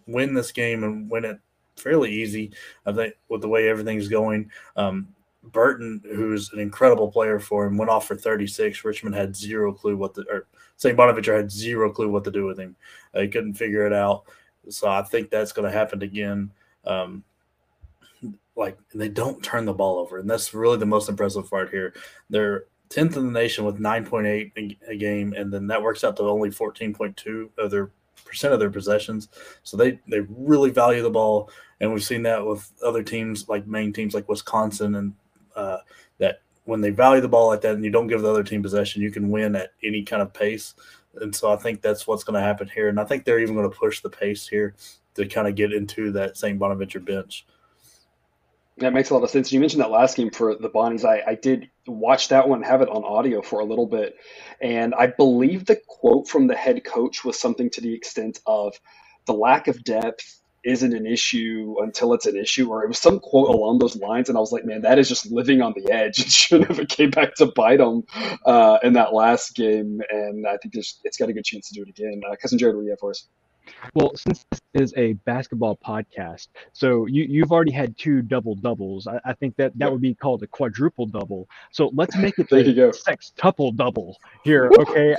win 0.06 0.34
this 0.34 0.52
game 0.52 0.84
and 0.84 1.08
win 1.08 1.24
it 1.24 1.38
fairly 1.76 2.12
easy. 2.12 2.52
I 2.86 2.92
think 2.92 3.14
with 3.28 3.40
the 3.40 3.48
way 3.48 3.68
everything's 3.68 4.08
going. 4.08 4.50
Um, 4.76 5.08
Burton, 5.44 6.00
who's 6.04 6.52
an 6.52 6.58
incredible 6.58 7.10
player 7.10 7.38
for 7.38 7.66
him, 7.66 7.76
went 7.76 7.90
off 7.90 8.06
for 8.06 8.16
36. 8.16 8.84
Richmond 8.84 9.14
had 9.14 9.36
zero 9.36 9.72
clue 9.72 9.96
what 9.96 10.14
the 10.14 10.24
or 10.30 10.46
St. 10.76 10.96
Bonaventure 10.96 11.36
had 11.36 11.50
zero 11.50 11.92
clue 11.92 12.08
what 12.08 12.24
to 12.24 12.30
do 12.30 12.46
with 12.46 12.58
him. 12.58 12.74
They 13.12 13.28
couldn't 13.28 13.54
figure 13.54 13.86
it 13.86 13.92
out. 13.92 14.24
So 14.68 14.88
I 14.88 15.02
think 15.02 15.30
that's 15.30 15.52
going 15.52 15.70
to 15.70 15.76
happen 15.76 16.02
again. 16.02 16.50
Um, 16.84 17.24
like 18.56 18.78
they 18.94 19.08
don't 19.08 19.42
turn 19.42 19.64
the 19.64 19.72
ball 19.72 19.98
over, 19.98 20.18
and 20.18 20.30
that's 20.30 20.54
really 20.54 20.78
the 20.78 20.86
most 20.86 21.08
impressive 21.08 21.48
part 21.50 21.70
here. 21.70 21.94
They're 22.30 22.64
tenth 22.88 23.16
in 23.16 23.26
the 23.26 23.32
nation 23.32 23.64
with 23.64 23.80
9.8 23.80 24.76
a 24.88 24.96
game, 24.96 25.32
and 25.32 25.52
then 25.52 25.66
that 25.66 25.82
works 25.82 26.04
out 26.04 26.16
to 26.16 26.22
only 26.22 26.50
14.2 26.50 27.50
of 27.58 27.70
their 27.70 27.90
percent 28.24 28.54
of 28.54 28.60
their 28.60 28.70
possessions. 28.70 29.28
So 29.62 29.76
they 29.76 29.98
they 30.08 30.20
really 30.28 30.70
value 30.70 31.02
the 31.02 31.10
ball, 31.10 31.50
and 31.80 31.92
we've 31.92 32.04
seen 32.04 32.22
that 32.22 32.44
with 32.44 32.70
other 32.84 33.02
teams 33.02 33.48
like 33.48 33.66
main 33.66 33.92
teams 33.92 34.14
like 34.14 34.28
Wisconsin, 34.28 34.94
and 34.94 35.14
uh, 35.56 35.78
that 36.18 36.40
when 36.64 36.80
they 36.80 36.90
value 36.90 37.20
the 37.20 37.28
ball 37.28 37.48
like 37.48 37.60
that, 37.62 37.74
and 37.74 37.84
you 37.84 37.90
don't 37.90 38.06
give 38.06 38.22
the 38.22 38.30
other 38.30 38.44
team 38.44 38.62
possession, 38.62 39.02
you 39.02 39.10
can 39.10 39.30
win 39.30 39.56
at 39.56 39.72
any 39.82 40.02
kind 40.02 40.22
of 40.22 40.32
pace. 40.32 40.74
And 41.20 41.34
so 41.34 41.52
I 41.52 41.56
think 41.56 41.82
that's 41.82 42.06
what's 42.06 42.24
going 42.24 42.40
to 42.40 42.46
happen 42.46 42.68
here, 42.68 42.88
and 42.88 42.98
I 42.98 43.04
think 43.04 43.24
they're 43.24 43.40
even 43.40 43.54
going 43.54 43.70
to 43.70 43.76
push 43.76 44.00
the 44.00 44.10
pace 44.10 44.46
here 44.46 44.74
to 45.14 45.26
kind 45.26 45.48
of 45.48 45.54
get 45.54 45.72
into 45.72 46.12
that 46.12 46.36
St. 46.36 46.58
Bonaventure 46.58 47.00
bench. 47.00 47.46
That 48.78 48.92
makes 48.92 49.10
a 49.10 49.14
lot 49.14 49.22
of 49.22 49.30
sense. 49.30 49.52
You 49.52 49.60
mentioned 49.60 49.82
that 49.82 49.90
last 49.90 50.16
game 50.16 50.30
for 50.30 50.56
the 50.56 50.68
Bonnies. 50.68 51.04
I, 51.04 51.22
I 51.24 51.34
did 51.36 51.70
watch 51.86 52.28
that 52.28 52.48
one, 52.48 52.62
have 52.62 52.82
it 52.82 52.88
on 52.88 53.04
audio 53.04 53.40
for 53.40 53.60
a 53.60 53.64
little 53.64 53.86
bit. 53.86 54.16
And 54.60 54.94
I 54.96 55.06
believe 55.06 55.64
the 55.64 55.80
quote 55.86 56.26
from 56.28 56.48
the 56.48 56.56
head 56.56 56.84
coach 56.84 57.24
was 57.24 57.38
something 57.38 57.70
to 57.70 57.80
the 57.80 57.94
extent 57.94 58.40
of 58.46 58.74
the 59.26 59.32
lack 59.32 59.68
of 59.68 59.84
depth 59.84 60.40
isn't 60.64 60.94
an 60.94 61.06
issue 61.06 61.76
until 61.82 62.14
it's 62.14 62.26
an 62.26 62.36
issue, 62.36 62.70
or 62.70 62.84
it 62.84 62.88
was 62.88 62.98
some 62.98 63.20
quote 63.20 63.48
along 63.48 63.78
those 63.78 63.96
lines, 63.96 64.28
and 64.28 64.38
I 64.38 64.40
was 64.40 64.52
like, 64.52 64.64
man, 64.64 64.82
that 64.82 64.98
is 64.98 65.08
just 65.08 65.30
living 65.32 65.62
on 65.62 65.74
the 65.76 65.90
edge. 65.92 66.18
It 66.26 66.30
should 66.32 66.64
have 66.66 66.88
came 66.88 67.10
back 67.10 67.34
to 67.36 67.46
bite 67.46 67.78
them 67.78 68.02
uh, 68.46 68.78
in 68.82 68.94
that 68.94 69.14
last 69.14 69.54
game, 69.56 70.00
and 70.10 70.46
I 70.46 70.56
think 70.58 70.74
it's 70.76 71.18
got 71.18 71.28
a 71.30 71.32
good 71.32 71.44
chance 71.44 71.68
to 71.68 71.74
do 71.74 71.82
it 71.82 71.88
again. 71.90 72.22
Uh, 72.30 72.36
Cousin 72.40 72.58
Jared, 72.58 72.76
what 72.76 72.82
do 72.82 72.86
you 72.86 72.92
have 72.92 73.00
for 73.00 73.10
us? 73.10 73.28
Well, 73.94 74.12
since 74.16 74.44
this 74.50 74.60
is 74.74 74.94
a 74.96 75.14
basketball 75.24 75.78
podcast, 75.84 76.48
so 76.72 77.06
you, 77.06 77.24
you've 77.24 77.52
already 77.52 77.72
had 77.72 77.96
two 77.96 78.22
double 78.22 78.54
doubles. 78.54 79.06
I, 79.06 79.20
I 79.24 79.32
think 79.34 79.56
that 79.56 79.76
that 79.78 79.90
would 79.90 80.00
be 80.00 80.14
called 80.14 80.42
a 80.42 80.46
quadruple 80.46 81.06
double. 81.06 81.48
So 81.70 81.90
let's 81.94 82.16
make 82.16 82.38
it 82.38 82.50
a 82.50 82.56
sextuple 82.56 83.76
double 83.76 84.16
here. 84.42 84.70
Okay. 84.78 85.14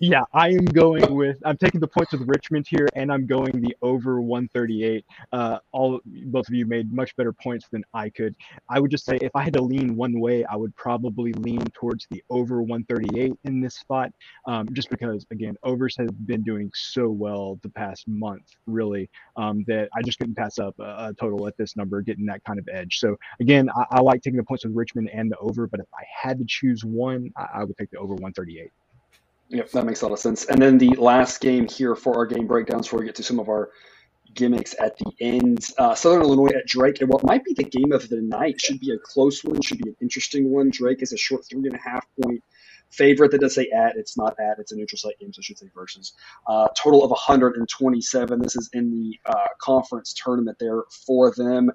yeah, 0.00 0.24
I 0.32 0.48
am 0.48 0.64
going 0.64 1.14
with, 1.14 1.36
I'm 1.44 1.56
taking 1.56 1.80
the 1.80 1.86
points 1.86 2.12
with 2.12 2.22
Richmond 2.26 2.66
here, 2.68 2.88
and 2.94 3.12
I'm 3.12 3.26
going 3.26 3.60
the 3.60 3.76
over 3.82 4.20
138. 4.20 5.04
Uh, 5.32 5.58
all 5.70 6.00
Both 6.04 6.48
of 6.48 6.54
you 6.54 6.66
made 6.66 6.92
much 6.92 7.14
better 7.16 7.32
points 7.32 7.68
than 7.70 7.84
I 7.94 8.10
could. 8.10 8.34
I 8.68 8.80
would 8.80 8.90
just 8.90 9.04
say 9.04 9.18
if 9.20 9.30
I 9.34 9.42
had 9.42 9.52
to 9.54 9.62
lean 9.62 9.96
one 9.96 10.18
way, 10.20 10.44
I 10.44 10.56
would 10.56 10.74
probably 10.76 11.32
lean 11.34 11.64
towards 11.72 12.06
the 12.10 12.22
over 12.30 12.62
138 12.62 13.32
in 13.44 13.60
this 13.60 13.76
spot, 13.76 14.10
um, 14.46 14.68
just 14.72 14.90
because, 14.90 15.24
again, 15.30 15.56
overs 15.62 15.96
have 15.96 16.26
been 16.26 16.42
doing 16.42 16.70
so 16.74 17.08
well 17.08 17.60
the 17.62 17.68
past 17.70 18.06
month, 18.08 18.44
really, 18.66 19.08
um, 19.36 19.64
that 19.66 19.88
I 19.96 20.02
just 20.02 20.18
couldn't 20.18 20.34
pass 20.34 20.58
up 20.58 20.74
a, 20.78 21.08
a, 21.08 21.14
total 21.18 21.46
at 21.46 21.56
this 21.56 21.76
number, 21.76 22.00
getting 22.02 22.26
that 22.26 22.44
kind 22.44 22.58
of 22.58 22.68
edge. 22.72 22.98
So 22.98 23.16
again, 23.40 23.68
I, 23.76 23.86
I, 23.90 24.00
like 24.00 24.22
taking 24.22 24.36
the 24.36 24.44
points 24.44 24.64
with 24.64 24.74
Richmond 24.74 25.10
and 25.12 25.30
the 25.30 25.36
over, 25.38 25.66
but 25.66 25.80
if 25.80 25.86
I 25.94 26.04
had 26.10 26.38
to 26.38 26.44
choose 26.46 26.84
one, 26.84 27.30
I, 27.36 27.46
I 27.54 27.64
would 27.64 27.76
take 27.76 27.90
the 27.90 27.98
over 27.98 28.14
138. 28.14 28.70
Yep, 29.48 29.70
that 29.72 29.84
makes 29.84 30.00
a 30.00 30.06
lot 30.06 30.12
of 30.12 30.18
sense. 30.18 30.46
And 30.46 30.60
then 30.60 30.78
the 30.78 30.94
last 30.96 31.40
game 31.40 31.68
here 31.68 31.94
for 31.94 32.16
our 32.16 32.26
game 32.26 32.46
breakdowns 32.46 32.86
before 32.86 33.00
we 33.00 33.06
get 33.06 33.14
to 33.16 33.22
some 33.22 33.38
of 33.38 33.48
our 33.48 33.70
gimmicks 34.34 34.74
at 34.80 34.96
the 34.98 35.12
end. 35.20 35.66
Uh, 35.78 35.94
Southern 35.94 36.22
Illinois 36.22 36.56
at 36.56 36.66
Drake, 36.66 37.00
and 37.00 37.10
what 37.10 37.24
might 37.24 37.44
be 37.44 37.52
the 37.54 37.64
game 37.64 37.92
of 37.92 38.08
the 38.08 38.20
night 38.20 38.60
should 38.60 38.80
be 38.80 38.92
a 38.92 38.98
close 38.98 39.44
one, 39.44 39.60
should 39.60 39.78
be 39.78 39.90
an 39.90 39.96
interesting 40.00 40.50
one. 40.50 40.70
Drake 40.70 41.02
is 41.02 41.12
a 41.12 41.18
short 41.18 41.44
three 41.48 41.66
and 41.66 41.74
a 41.74 41.78
half 41.78 42.06
point 42.22 42.42
favorite 42.92 43.30
that 43.32 43.40
does 43.40 43.54
say 43.54 43.68
at. 43.70 43.96
It's 43.96 44.16
not 44.16 44.36
at. 44.38 44.58
It's 44.58 44.72
a 44.72 44.76
neutral 44.76 44.98
site 44.98 45.18
game, 45.18 45.32
so 45.32 45.40
I 45.40 45.42
should 45.42 45.58
say 45.58 45.66
versus. 45.74 46.12
Uh, 46.46 46.68
total 46.76 47.04
of 47.04 47.10
127. 47.10 48.40
This 48.40 48.56
is 48.56 48.70
in 48.72 48.90
the 48.90 49.18
uh, 49.26 49.48
conference 49.60 50.14
tournament 50.14 50.58
there 50.60 50.84
for 51.06 51.32
them. 51.34 51.70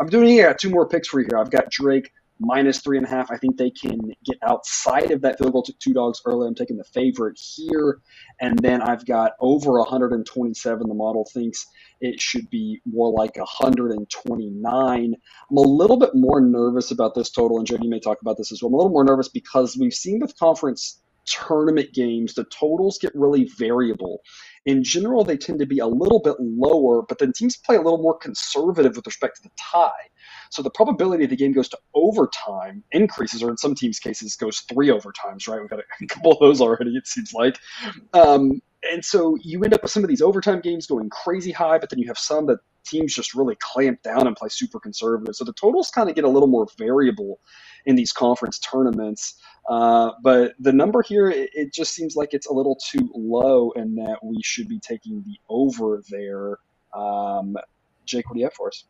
I'm 0.00 0.08
doing 0.08 0.36
got 0.38 0.58
two 0.58 0.70
more 0.70 0.88
picks 0.88 1.08
for 1.08 1.20
you 1.20 1.26
here. 1.30 1.38
I've 1.38 1.50
got 1.50 1.70
Drake 1.70 2.10
minus 2.42 2.80
three 2.80 2.98
and 2.98 3.06
a 3.06 3.08
half. 3.08 3.30
I 3.30 3.36
think 3.36 3.56
they 3.56 3.70
can 3.70 3.98
get 4.24 4.38
outside 4.42 5.10
of 5.10 5.20
that 5.22 5.38
field 5.38 5.52
goal 5.52 5.62
to 5.62 5.72
two 5.78 5.92
dogs 5.92 6.20
early. 6.26 6.46
I'm 6.48 6.54
taking 6.54 6.76
the 6.76 6.84
favorite 6.84 7.38
here. 7.38 8.00
And 8.40 8.58
then 8.58 8.82
I've 8.82 9.06
got 9.06 9.32
over 9.40 9.78
127. 9.78 10.88
The 10.88 10.94
model 10.94 11.26
thinks 11.32 11.66
it 12.00 12.20
should 12.20 12.50
be 12.50 12.80
more 12.84 13.10
like 13.12 13.36
129. 13.36 15.14
I'm 15.50 15.56
a 15.56 15.60
little 15.60 15.98
bit 15.98 16.10
more 16.14 16.40
nervous 16.40 16.90
about 16.90 17.14
this 17.14 17.30
total, 17.30 17.58
and 17.58 17.66
Jody 17.66 17.88
may 17.88 18.00
talk 18.00 18.20
about 18.20 18.36
this 18.36 18.52
as 18.52 18.62
well. 18.62 18.68
I'm 18.68 18.74
a 18.74 18.76
little 18.78 18.92
more 18.92 19.04
nervous 19.04 19.28
because 19.28 19.76
we've 19.78 19.94
seen 19.94 20.20
with 20.20 20.36
conference 20.38 21.02
tournament 21.26 21.92
games, 21.92 22.34
the 22.34 22.44
totals 22.44 22.98
get 22.98 23.12
really 23.14 23.48
variable. 23.56 24.20
In 24.64 24.84
general, 24.84 25.24
they 25.24 25.36
tend 25.36 25.58
to 25.58 25.66
be 25.66 25.78
a 25.78 25.86
little 25.86 26.20
bit 26.20 26.36
lower, 26.38 27.02
but 27.02 27.18
then 27.18 27.32
teams 27.32 27.56
play 27.56 27.76
a 27.76 27.80
little 27.82 28.02
more 28.02 28.16
conservative 28.16 28.96
with 28.96 29.06
respect 29.06 29.36
to 29.36 29.42
the 29.42 29.50
tie. 29.58 29.90
So 30.50 30.62
the 30.62 30.70
probability 30.70 31.26
the 31.26 31.36
game 31.36 31.52
goes 31.52 31.68
to 31.70 31.78
overtime 31.94 32.84
increases, 32.92 33.42
or 33.42 33.50
in 33.50 33.56
some 33.56 33.74
teams' 33.74 33.98
cases, 33.98 34.36
goes 34.36 34.60
three 34.72 34.88
overtimes. 34.88 35.48
Right? 35.48 35.60
We've 35.60 35.70
got 35.70 35.80
a 35.80 36.06
couple 36.08 36.32
of 36.32 36.38
those 36.40 36.60
already. 36.60 36.96
It 36.96 37.06
seems 37.06 37.32
like. 37.32 37.58
Um, 38.12 38.60
and 38.90 39.04
so 39.04 39.36
you 39.42 39.62
end 39.62 39.74
up 39.74 39.82
with 39.82 39.92
some 39.92 40.02
of 40.02 40.08
these 40.08 40.22
overtime 40.22 40.60
games 40.60 40.86
going 40.86 41.08
crazy 41.10 41.52
high, 41.52 41.78
but 41.78 41.90
then 41.90 41.98
you 41.98 42.08
have 42.08 42.18
some 42.18 42.46
that 42.46 42.58
teams 42.84 43.14
just 43.14 43.34
really 43.34 43.56
clamp 43.60 44.02
down 44.02 44.26
and 44.26 44.34
play 44.36 44.48
super 44.48 44.80
conservative. 44.80 45.36
So 45.36 45.44
the 45.44 45.52
totals 45.52 45.90
kind 45.90 46.08
of 46.08 46.16
get 46.16 46.24
a 46.24 46.28
little 46.28 46.48
more 46.48 46.66
variable 46.78 47.38
in 47.86 47.96
these 47.96 48.12
conference 48.12 48.58
tournaments. 48.58 49.34
Uh, 49.68 50.12
but 50.22 50.54
the 50.58 50.72
number 50.72 51.02
here, 51.02 51.30
it, 51.30 51.50
it, 51.54 51.72
just 51.72 51.94
seems 51.94 52.16
like 52.16 52.34
it's 52.34 52.48
a 52.48 52.52
little 52.52 52.76
too 52.76 53.10
low, 53.14 53.72
and 53.76 53.96
that 53.96 54.18
we 54.22 54.40
should 54.42 54.68
be 54.68 54.80
taking 54.80 55.22
the 55.22 55.38
over 55.48 56.02
there. 56.10 56.58
Um, 56.94 57.56
Jake, 58.04 58.28
what 58.28 58.34
do 58.34 58.40
you 58.40 58.46
have 58.46 58.54
for 58.54 58.68
us? 58.68 58.84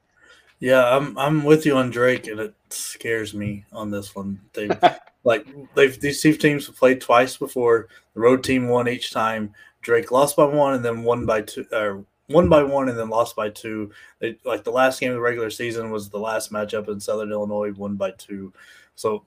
Yeah, 0.63 0.97
I'm 0.97 1.19
I'm 1.19 1.45
with 1.45 1.67
you 1.67 1.77
on 1.77 1.91
Drake, 1.91 2.27
and 2.29 2.39
it 2.39 2.55
scares 2.71 3.35
me 3.35 3.65
on 3.73 3.91
this 3.91 4.15
one. 4.15 4.41
They 4.53 4.69
like 5.25 5.47
they've 5.75 6.01
these 6.01 6.23
two 6.23 6.35
teams 6.35 6.69
have 6.69 6.77
played 6.77 7.01
twice 7.01 7.37
before. 7.37 7.89
The 8.15 8.21
road 8.21 8.45
team 8.45 8.69
won 8.69 8.89
each 8.89 9.11
time. 9.11 9.55
Drake 9.83 10.13
lost 10.13 10.37
by 10.37 10.45
one, 10.45 10.75
and 10.75 10.85
then 10.85 11.03
won 11.03 11.27
by 11.27 11.43
two, 11.43 11.67
or 11.73 12.05
one 12.29 12.49
by 12.49 12.63
one, 12.63 12.89
and 12.89 12.97
then 12.97 13.11
lost 13.11 13.35
by 13.35 13.51
two. 13.51 13.91
They 14.21 14.39
like 14.45 14.65
the 14.65 14.71
last 14.71 15.01
game 15.01 15.11
of 15.11 15.17
the 15.17 15.21
regular 15.21 15.51
season 15.51 15.91
was 15.91 16.09
the 16.09 16.19
last 16.19 16.53
matchup 16.53 16.89
in 16.89 17.01
Southern 17.01 17.33
Illinois, 17.33 17.73
won 17.73 17.97
by 17.97 18.13
two. 18.13 18.53
So, 18.95 19.25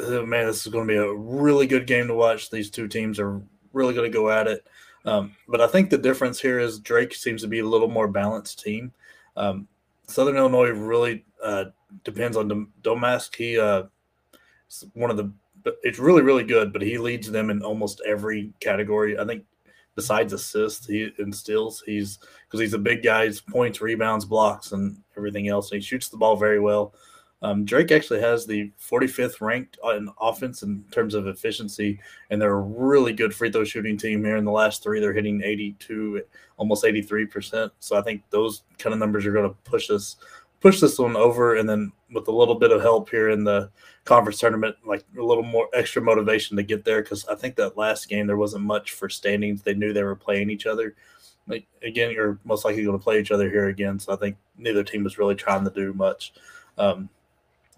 uh, 0.00 0.22
man, 0.22 0.46
this 0.46 0.66
is 0.66 0.72
going 0.72 0.86
to 0.86 0.92
be 0.92 0.98
a 0.98 1.12
really 1.12 1.66
good 1.66 1.86
game 1.86 2.08
to 2.08 2.14
watch. 2.14 2.50
These 2.50 2.70
two 2.70 2.88
teams 2.88 3.20
are 3.20 3.42
really 3.72 3.94
going 3.94 4.10
to 4.10 4.16
go 4.16 4.30
at 4.30 4.46
it. 4.46 4.66
Um, 5.04 5.36
but 5.48 5.60
I 5.60 5.66
think 5.66 5.90
the 5.90 5.98
difference 5.98 6.40
here 6.40 6.58
is 6.58 6.78
Drake 6.78 7.14
seems 7.14 7.42
to 7.42 7.48
be 7.48 7.58
a 7.58 7.66
little 7.66 7.88
more 7.88 8.08
balanced 8.08 8.62
team. 8.62 8.92
Um, 9.36 9.68
Southern 10.06 10.36
Illinois 10.36 10.70
really 10.70 11.24
uh, 11.42 11.66
depends 12.04 12.36
on 12.36 12.68
Domask. 12.82 13.34
He 13.34 13.58
uh, 13.58 13.84
one 14.94 15.10
of 15.10 15.16
the 15.16 15.32
it's 15.82 15.98
really 15.98 16.22
really 16.22 16.44
good, 16.44 16.72
but 16.72 16.82
he 16.82 16.98
leads 16.98 17.30
them 17.30 17.50
in 17.50 17.62
almost 17.62 18.02
every 18.06 18.52
category. 18.60 19.18
I 19.18 19.24
think 19.24 19.44
besides 19.94 20.32
assists, 20.32 20.86
he 20.86 21.10
instills. 21.18 21.82
He's 21.86 22.18
because 22.46 22.60
he's 22.60 22.74
a 22.74 22.78
big 22.78 23.02
guy. 23.02 23.26
He's 23.26 23.40
points, 23.40 23.80
rebounds, 23.80 24.24
blocks, 24.24 24.72
and 24.72 24.98
everything 25.16 25.48
else. 25.48 25.70
And 25.70 25.80
he 25.80 25.86
shoots 25.86 26.08
the 26.08 26.16
ball 26.16 26.36
very 26.36 26.60
well. 26.60 26.94
Um, 27.44 27.66
Drake 27.66 27.92
actually 27.92 28.20
has 28.20 28.46
the 28.46 28.72
45th 28.80 29.42
ranked 29.42 29.76
in 29.94 30.08
offense 30.18 30.62
in 30.62 30.82
terms 30.90 31.12
of 31.12 31.26
efficiency, 31.26 32.00
and 32.30 32.40
they're 32.40 32.54
a 32.54 32.60
really 32.62 33.12
good 33.12 33.34
free 33.34 33.52
throw 33.52 33.64
shooting 33.64 33.98
team 33.98 34.24
here. 34.24 34.38
In 34.38 34.46
the 34.46 34.50
last 34.50 34.82
three, 34.82 34.98
they're 34.98 35.12
hitting 35.12 35.42
82, 35.42 36.22
almost 36.56 36.86
83 36.86 37.26
percent. 37.26 37.72
So 37.80 37.98
I 37.98 38.02
think 38.02 38.22
those 38.30 38.62
kind 38.78 38.94
of 38.94 38.98
numbers 38.98 39.26
are 39.26 39.32
going 39.32 39.46
to 39.46 39.54
push 39.64 39.88
this 39.88 40.16
push 40.62 40.80
this 40.80 40.98
one 40.98 41.16
over, 41.16 41.56
and 41.56 41.68
then 41.68 41.92
with 42.14 42.28
a 42.28 42.32
little 42.32 42.54
bit 42.54 42.72
of 42.72 42.80
help 42.80 43.10
here 43.10 43.28
in 43.28 43.44
the 43.44 43.70
conference 44.06 44.38
tournament, 44.38 44.76
like 44.86 45.04
a 45.18 45.22
little 45.22 45.44
more 45.44 45.68
extra 45.74 46.00
motivation 46.00 46.56
to 46.56 46.62
get 46.62 46.82
there. 46.86 47.02
Because 47.02 47.26
I 47.28 47.34
think 47.34 47.56
that 47.56 47.76
last 47.76 48.08
game 48.08 48.26
there 48.26 48.38
wasn't 48.38 48.64
much 48.64 48.92
for 48.92 49.10
standings. 49.10 49.60
They 49.60 49.74
knew 49.74 49.92
they 49.92 50.02
were 50.02 50.16
playing 50.16 50.48
each 50.48 50.64
other. 50.64 50.94
Like, 51.46 51.66
again, 51.82 52.10
you're 52.10 52.38
most 52.44 52.64
likely 52.64 52.84
going 52.84 52.98
to 52.98 53.04
play 53.04 53.20
each 53.20 53.32
other 53.32 53.50
here 53.50 53.68
again. 53.68 53.98
So 53.98 54.14
I 54.14 54.16
think 54.16 54.38
neither 54.56 54.82
team 54.82 55.04
was 55.04 55.18
really 55.18 55.34
trying 55.34 55.64
to 55.64 55.70
do 55.70 55.92
much. 55.92 56.32
Um, 56.78 57.10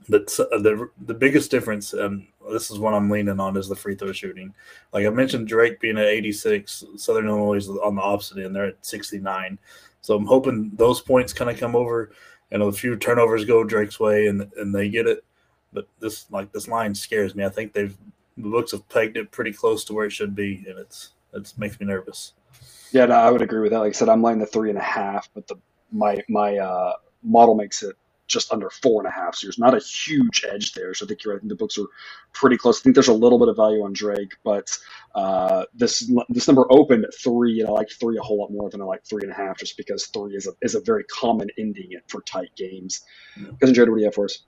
but 0.08 0.26
the 0.28 0.88
the 1.06 1.14
biggest 1.14 1.50
difference, 1.50 1.92
and 1.92 2.26
this 2.50 2.70
is 2.70 2.78
what 2.78 2.94
I'm 2.94 3.10
leaning 3.10 3.40
on, 3.40 3.56
is 3.56 3.68
the 3.68 3.76
free 3.76 3.94
throw 3.94 4.12
shooting. 4.12 4.54
Like 4.92 5.06
I 5.06 5.10
mentioned, 5.10 5.48
Drake 5.48 5.80
being 5.80 5.98
at 5.98 6.06
86, 6.06 6.84
Southern 6.96 7.28
Illinois 7.28 7.56
is 7.56 7.68
on 7.68 7.96
the 7.96 8.02
opposite 8.02 8.38
end; 8.38 8.54
they're 8.54 8.66
at 8.66 8.86
69. 8.86 9.58
So 10.00 10.16
I'm 10.16 10.26
hoping 10.26 10.70
those 10.74 11.00
points 11.00 11.32
kind 11.32 11.50
of 11.50 11.58
come 11.58 11.74
over, 11.74 12.12
and 12.52 12.62
a 12.62 12.70
few 12.72 12.96
turnovers 12.96 13.44
go 13.44 13.64
Drake's 13.64 13.98
way, 13.98 14.26
and 14.28 14.50
and 14.56 14.74
they 14.74 14.88
get 14.88 15.06
it. 15.06 15.24
But 15.72 15.88
this 15.98 16.30
like 16.30 16.52
this 16.52 16.68
line 16.68 16.94
scares 16.94 17.34
me. 17.34 17.44
I 17.44 17.48
think 17.48 17.72
they've 17.72 17.96
the 18.36 18.50
books 18.50 18.72
have 18.72 18.88
pegged 18.88 19.16
it 19.16 19.30
pretty 19.30 19.52
close 19.52 19.84
to 19.84 19.94
where 19.94 20.06
it 20.06 20.12
should 20.12 20.34
be, 20.34 20.64
and 20.68 20.78
it's 20.78 21.10
it 21.32 21.52
makes 21.58 21.80
me 21.80 21.86
nervous. 21.86 22.32
Yeah, 22.92 23.06
no, 23.06 23.14
I 23.14 23.30
would 23.30 23.42
agree 23.42 23.60
with 23.60 23.72
that. 23.72 23.80
Like 23.80 23.94
I 23.94 23.98
said, 23.98 24.08
I'm 24.08 24.22
laying 24.22 24.38
the 24.38 24.46
three 24.46 24.70
and 24.70 24.78
a 24.78 24.82
half, 24.82 25.28
but 25.34 25.46
the 25.48 25.56
my 25.90 26.22
my 26.28 26.58
uh, 26.58 26.92
model 27.22 27.54
makes 27.54 27.82
it 27.82 27.96
just 28.26 28.52
under 28.52 28.70
four 28.70 29.00
and 29.00 29.08
a 29.08 29.10
half. 29.10 29.34
So 29.34 29.46
there's 29.46 29.58
not 29.58 29.74
a 29.74 29.78
huge 29.78 30.44
edge 30.50 30.72
there. 30.72 30.94
So 30.94 31.04
I 31.04 31.08
think 31.08 31.24
you're 31.24 31.34
right. 31.34 31.38
I 31.38 31.40
think 31.40 31.50
the 31.50 31.56
books 31.56 31.78
are 31.78 31.86
pretty 32.32 32.56
close. 32.56 32.80
I 32.80 32.82
think 32.82 32.94
there's 32.94 33.08
a 33.08 33.12
little 33.14 33.38
bit 33.38 33.48
of 33.48 33.56
value 33.56 33.82
on 33.82 33.92
Drake, 33.92 34.34
but 34.44 34.76
uh, 35.14 35.64
this 35.74 36.10
this 36.28 36.48
number 36.48 36.66
opened 36.70 37.04
at 37.04 37.14
three, 37.14 37.60
and 37.60 37.68
I 37.68 37.72
like 37.72 37.90
three 37.90 38.18
a 38.18 38.22
whole 38.22 38.38
lot 38.38 38.50
more 38.50 38.70
than 38.70 38.80
I 38.80 38.84
like 38.84 39.04
three 39.04 39.22
and 39.22 39.32
a 39.32 39.34
half, 39.34 39.58
just 39.58 39.76
because 39.76 40.06
three 40.06 40.34
is 40.34 40.46
a 40.46 40.52
is 40.62 40.74
a 40.74 40.80
very 40.80 41.04
common 41.04 41.48
ending 41.58 41.92
for 42.08 42.22
tight 42.22 42.54
games. 42.56 43.02
Because 43.36 43.72
Jared, 43.72 43.90
what 43.90 43.96
do 43.96 44.00
you 44.00 44.06
have 44.06 44.14
for 44.14 44.24
us? 44.26 44.44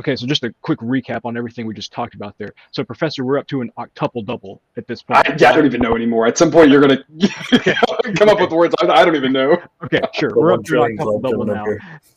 Okay, 0.00 0.16
so 0.16 0.26
just 0.26 0.42
a 0.42 0.54
quick 0.62 0.78
recap 0.80 1.20
on 1.24 1.36
everything 1.36 1.66
we 1.66 1.74
just 1.74 1.92
talked 1.92 2.14
about 2.14 2.36
there. 2.38 2.52
So, 2.70 2.82
Professor, 2.82 3.24
we're 3.24 3.38
up 3.38 3.46
to 3.48 3.60
an 3.60 3.70
octuple 3.78 4.24
double 4.24 4.60
at 4.76 4.86
this 4.86 5.02
point. 5.02 5.28
I, 5.28 5.32
I 5.32 5.52
don't 5.52 5.66
even 5.66 5.80
know 5.80 5.94
anymore. 5.94 6.26
At 6.26 6.38
some 6.38 6.50
point, 6.50 6.70
you're 6.70 6.80
going 6.80 6.98
to 7.18 8.14
come 8.16 8.28
up 8.28 8.40
with 8.40 8.50
words 8.50 8.74
I, 8.80 8.86
I, 8.88 9.04
don't 9.04 9.16
even 9.16 9.32
know. 9.32 9.62
Okay, 9.84 10.00
sure. 10.14 10.32
we're 10.34 10.52
up 10.52 10.64
to 10.64 10.82
an 10.82 10.96
octuple 10.96 11.22
double 11.22 11.44
now. 11.44 11.64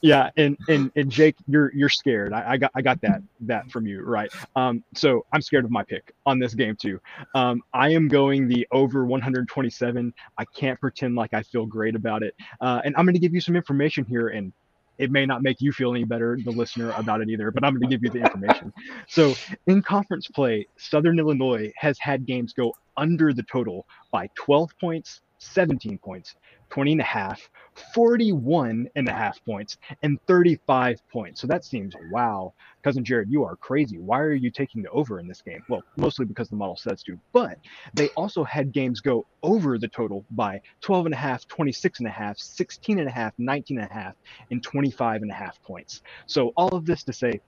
Yeah, 0.02 0.30
and, 0.38 0.58
and 0.68 0.92
and 0.96 1.12
Jake, 1.12 1.36
you're 1.48 1.72
you're 1.74 1.90
scared. 1.90 2.34
I, 2.34 2.52
I 2.52 2.58
got 2.58 2.72
I 2.76 2.82
got 2.82 3.02
that 3.02 3.22
that 3.42 3.70
from 3.72 3.86
you, 3.86 4.02
right? 4.04 4.32
Um, 4.56 4.84
so 4.94 5.26
I'm 5.34 5.42
scared 5.42 5.66
of 5.66 5.72
my 5.72 5.84
pick 5.84 6.14
on 6.26 6.40
this 6.40 6.54
game 6.54 6.76
too. 6.76 7.00
Um, 7.34 7.62
I 7.74 7.90
am 7.90 8.08
going 8.08 8.48
the 8.48 8.68
over 8.72 9.06
127. 9.06 10.14
I 10.38 10.46
can't 10.46 10.80
pretend 10.80 11.16
like 11.16 11.34
I 11.34 11.44
feel 11.44 11.66
great 11.66 11.96
about 11.96 12.24
it, 12.24 12.36
uh, 12.62 12.82
and 12.86 12.96
I'm 12.98 13.06
going 13.06 13.16
to 13.16 13.20
give 13.20 13.34
you 13.34 13.42
some 13.42 13.56
information 13.56 14.06
here 14.06 14.30
and 14.30 14.54
it 14.98 15.12
may 15.12 15.26
not 15.26 15.42
make 15.42 15.62
you 15.62 15.72
feel 15.72 15.92
any 15.92 16.04
better, 16.04 16.38
the 16.44 16.52
listener, 16.52 16.92
about 16.92 17.22
it 17.22 17.30
either, 17.30 17.52
but 17.52 17.64
I'm 17.64 17.74
going 17.74 17.90
to 17.90 17.98
give 17.98 18.04
you 18.04 18.10
the 18.10 18.26
information. 18.26 18.74
so, 19.08 19.34
in 19.68 19.82
conference 19.82 20.28
play, 20.28 20.68
Southern 20.78 21.20
Illinois 21.20 21.72
has 21.78 21.98
had 22.00 22.26
games 22.26 22.54
go 22.54 22.74
under 22.98 23.34
the 23.34 23.44
total 23.44 23.86
by 24.12 24.30
12 24.36 24.72
points, 24.80 25.22
17 25.40 25.98
points, 25.98 26.36
20 26.70 26.94
and 26.94 27.02
a 27.02 27.06
half, 27.06 27.50
41 27.94 28.90
and 28.96 29.08
a 29.08 29.14
half 29.14 29.44
points, 29.46 29.78
and 30.04 30.20
35 30.28 31.02
points. 31.10 31.42
So 31.42 31.48
that 31.48 31.66
seems 31.66 31.94
wow. 32.12 32.54
Cousin 32.84 33.04
Jared, 33.04 33.30
you 33.30 33.44
are 33.44 33.56
crazy. 33.56 33.98
Why 33.98 34.20
are 34.20 34.34
you 34.34 34.52
taking 34.52 34.82
the 34.82 34.90
over 34.90 35.20
in 35.20 35.28
this 35.28 35.42
game? 35.42 35.64
Well, 35.70 35.84
mostly 35.98 36.26
because 36.26 36.50
the 36.50 36.56
model 36.56 36.76
says 36.76 37.02
to, 37.04 37.18
but 37.34 37.58
they 37.94 38.10
also 38.10 38.44
had 38.44 38.72
games 38.72 39.00
go 39.00 39.26
over 39.44 39.78
the 39.78 39.88
total 39.88 40.26
by 40.32 40.62
12 40.82 41.08
and 41.08 41.14
a 41.14 41.18
half, 41.18 41.48
26 41.48 42.00
and 42.00 42.08
a 42.08 42.12
half, 42.12 42.38
16 42.38 43.00
and 43.00 43.08
a 43.08 43.12
half, 43.12 43.34
19 43.38 43.80
and 43.80 43.90
a 43.90 43.94
half, 43.94 44.16
and 44.52 44.62
25 44.62 45.22
and 45.22 45.32
a 45.32 45.34
half 45.34 45.62
points. 45.64 46.02
So 46.28 46.54
all 46.56 46.76
of 46.76 46.86
this 46.86 47.04
to 47.04 47.14
say 47.14 47.42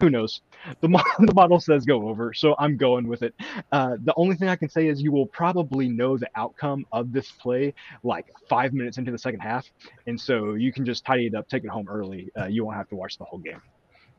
who 0.00 0.10
knows? 0.10 0.40
The, 0.80 0.88
mo- 0.88 1.02
the 1.18 1.34
model 1.34 1.60
says 1.60 1.84
go 1.84 2.08
over, 2.08 2.34
so 2.34 2.54
I'm 2.58 2.76
going 2.76 3.08
with 3.08 3.22
it. 3.22 3.34
Uh, 3.72 3.96
the 4.02 4.14
only 4.16 4.36
thing 4.36 4.48
I 4.48 4.56
can 4.56 4.68
say 4.68 4.88
is 4.88 5.02
you 5.02 5.12
will 5.12 5.26
probably 5.26 5.88
know 5.88 6.16
the 6.18 6.28
outcome 6.36 6.84
of 6.92 7.12
this 7.12 7.30
play 7.30 7.74
like 8.02 8.26
five 8.48 8.72
minutes 8.72 8.98
into 8.98 9.10
the 9.10 9.18
second 9.18 9.40
half, 9.40 9.66
and 10.06 10.20
so 10.20 10.54
you 10.54 10.72
can 10.72 10.84
just 10.84 11.04
tidy 11.04 11.26
it 11.26 11.34
up, 11.34 11.48
take 11.48 11.64
it 11.64 11.70
home 11.70 11.88
early. 11.88 12.30
Uh, 12.38 12.46
you 12.46 12.64
won't 12.64 12.76
have 12.76 12.88
to 12.88 12.96
watch 12.96 13.18
the 13.18 13.24
whole 13.24 13.38
game. 13.40 13.60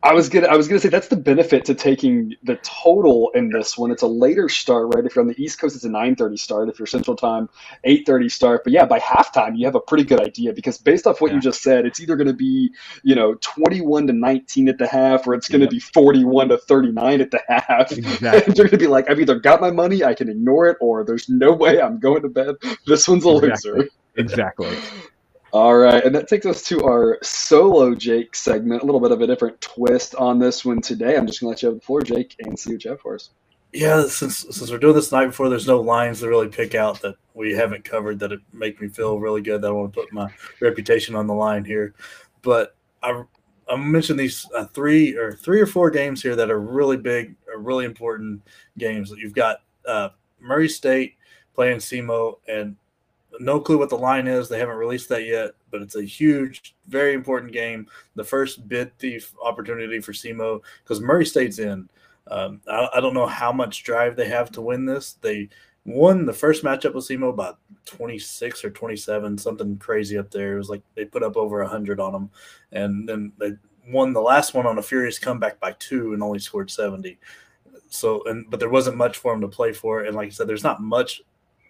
I 0.03 0.13
was 0.13 0.29
gonna 0.29 0.47
I 0.47 0.55
was 0.55 0.67
gonna 0.67 0.79
say 0.79 0.89
that's 0.89 1.07
the 1.07 1.15
benefit 1.15 1.65
to 1.65 1.73
taking 1.73 2.35
the 2.43 2.57
total 2.57 3.31
in 3.33 3.49
this 3.49 3.77
one. 3.77 3.89
It's 3.89 4.03
a 4.03 4.07
later 4.07 4.47
start, 4.47 4.93
right? 4.93 5.03
If 5.03 5.15
you're 5.15 5.23
on 5.23 5.27
the 5.27 5.41
East 5.41 5.59
Coast, 5.59 5.75
it's 5.75 5.85
a 5.85 5.89
9:30 5.89 6.37
start. 6.37 6.69
If 6.69 6.77
you're 6.77 6.85
Central 6.85 7.15
Time, 7.15 7.49
8:30 7.83 8.31
start. 8.31 8.63
But 8.63 8.73
yeah, 8.73 8.85
by 8.85 8.99
halftime, 8.99 9.57
you 9.57 9.65
have 9.65 9.73
a 9.73 9.79
pretty 9.79 10.03
good 10.03 10.21
idea 10.21 10.53
because 10.53 10.77
based 10.77 11.07
off 11.07 11.19
what 11.19 11.31
yeah. 11.31 11.35
you 11.35 11.41
just 11.41 11.63
said, 11.63 11.85
it's 11.85 11.99
either 11.99 12.15
going 12.15 12.27
to 12.27 12.33
be 12.33 12.69
you 13.03 13.15
know 13.15 13.35
21 13.41 14.07
to 14.07 14.13
19 14.13 14.69
at 14.69 14.77
the 14.77 14.87
half, 14.87 15.27
or 15.27 15.33
it's 15.33 15.49
going 15.49 15.61
to 15.61 15.65
yeah. 15.65 15.71
be 15.71 15.79
41 15.79 16.49
to 16.49 16.57
39 16.59 17.21
at 17.21 17.31
the 17.31 17.41
half. 17.47 17.91
Exactly. 17.91 18.43
and 18.45 18.57
you're 18.57 18.67
going 18.67 18.69
to 18.71 18.77
be 18.77 18.87
like, 18.87 19.09
I've 19.09 19.19
either 19.19 19.39
got 19.39 19.61
my 19.61 19.71
money, 19.71 20.03
I 20.03 20.13
can 20.13 20.29
ignore 20.29 20.67
it, 20.67 20.77
or 20.79 21.03
there's 21.05 21.27
no 21.27 21.51
way 21.51 21.81
I'm 21.81 21.99
going 21.99 22.21
to 22.21 22.29
bed. 22.29 22.55
This 22.85 23.07
one's 23.07 23.25
a 23.25 23.29
exactly. 23.29 23.71
loser. 23.71 23.89
Exactly. 24.15 24.77
All 25.57 25.75
right, 25.75 26.05
and 26.05 26.13
that 26.13 26.27
takes 26.27 26.45
us 26.45 26.61
to 26.65 26.83
our 26.83 27.17
solo 27.23 27.95
Jake 27.95 28.35
segment. 28.35 28.83
A 28.83 28.85
little 28.85 29.01
bit 29.01 29.11
of 29.11 29.21
a 29.21 29.25
different 29.25 29.59
twist 29.59 30.13
on 30.13 30.37
this 30.37 30.63
one 30.63 30.81
today. 30.81 31.17
I'm 31.17 31.25
just 31.25 31.39
gonna 31.39 31.49
let 31.49 31.63
you 31.63 31.69
have 31.69 31.79
the 31.79 31.83
floor, 31.83 32.03
Jake, 32.03 32.35
and 32.37 32.57
see 32.59 32.73
what 32.73 32.83
you 32.83 32.91
have 32.91 33.01
for 33.01 33.15
us. 33.15 33.31
Yeah, 33.73 34.05
since 34.05 34.45
since 34.51 34.69
we're 34.69 34.77
doing 34.77 34.93
this 34.93 35.11
night 35.11 35.25
before, 35.25 35.49
there's 35.49 35.65
no 35.65 35.81
lines 35.81 36.19
to 36.19 36.27
really 36.27 36.47
pick 36.47 36.75
out 36.75 37.01
that 37.01 37.15
we 37.33 37.55
haven't 37.55 37.83
covered 37.83 38.19
that 38.19 38.39
make 38.53 38.79
me 38.79 38.87
feel 38.87 39.19
really 39.19 39.41
good. 39.41 39.63
That 39.63 39.69
I 39.69 39.71
want 39.71 39.95
to 39.95 39.99
put 39.99 40.13
my 40.13 40.29
reputation 40.59 41.15
on 41.15 41.25
the 41.25 41.33
line 41.33 41.65
here, 41.65 41.95
but 42.43 42.75
I 43.01 43.23
I 43.67 43.77
mentioned 43.77 44.19
these 44.19 44.47
uh, 44.55 44.65
three 44.65 45.17
or 45.17 45.31
three 45.31 45.59
or 45.59 45.65
four 45.65 45.89
games 45.89 46.21
here 46.21 46.35
that 46.35 46.51
are 46.51 46.59
really 46.59 46.97
big, 46.97 47.35
are 47.51 47.59
really 47.59 47.85
important 47.85 48.43
games. 48.77 49.09
You've 49.09 49.33
got 49.33 49.63
uh, 49.87 50.09
Murray 50.39 50.69
State 50.69 51.15
playing 51.55 51.79
SEMO, 51.79 52.35
and 52.47 52.75
no 53.39 53.59
clue 53.59 53.77
what 53.77 53.89
the 53.89 53.97
line 53.97 54.27
is. 54.27 54.49
They 54.49 54.59
haven't 54.59 54.77
released 54.77 55.09
that 55.09 55.25
yet, 55.25 55.51
but 55.71 55.81
it's 55.81 55.95
a 55.95 56.03
huge, 56.03 56.75
very 56.87 57.13
important 57.13 57.53
game. 57.53 57.87
The 58.15 58.23
first 58.23 58.67
bid 58.67 58.97
thief 58.99 59.33
opportunity 59.43 59.99
for 59.99 60.13
SEMO 60.13 60.61
because 60.83 61.01
Murray 61.01 61.25
State's 61.25 61.59
in. 61.59 61.89
Um, 62.29 62.61
I, 62.67 62.89
I, 62.95 62.99
don't 62.99 63.13
know 63.13 63.25
how 63.25 63.53
much 63.53 63.83
drive 63.83 64.15
they 64.15 64.27
have 64.27 64.51
to 64.51 64.61
win 64.61 64.85
this. 64.85 65.13
They 65.13 65.47
won 65.85 66.25
the 66.25 66.33
first 66.33 66.63
matchup 66.63 66.93
with 66.93 67.05
SEMO 67.05 67.33
by 67.33 67.53
26 67.85 68.65
or 68.65 68.69
27, 68.69 69.37
something 69.37 69.77
crazy 69.77 70.17
up 70.17 70.29
there. 70.29 70.55
It 70.55 70.57
was 70.57 70.69
like 70.69 70.81
they 70.95 71.05
put 71.05 71.23
up 71.23 71.37
over 71.37 71.61
100 71.61 72.01
on 72.01 72.11
them. 72.11 72.29
And 72.73 73.07
then 73.07 73.31
they 73.39 73.53
won 73.89 74.11
the 74.11 74.21
last 74.21 74.53
one 74.53 74.65
on 74.65 74.77
a 74.77 74.83
furious 74.83 75.19
comeback 75.19 75.59
by 75.61 75.73
two 75.79 76.13
and 76.13 76.21
only 76.21 76.39
scored 76.39 76.69
70. 76.69 77.17
So, 77.89 78.21
and 78.25 78.49
but 78.49 78.59
there 78.59 78.69
wasn't 78.69 78.97
much 78.97 79.17
for 79.17 79.31
them 79.31 79.41
to 79.41 79.47
play 79.47 79.71
for. 79.71 80.03
And 80.03 80.15
like 80.15 80.27
I 80.27 80.31
said, 80.31 80.47
there's 80.47 80.63
not 80.63 80.81
much 80.81 81.21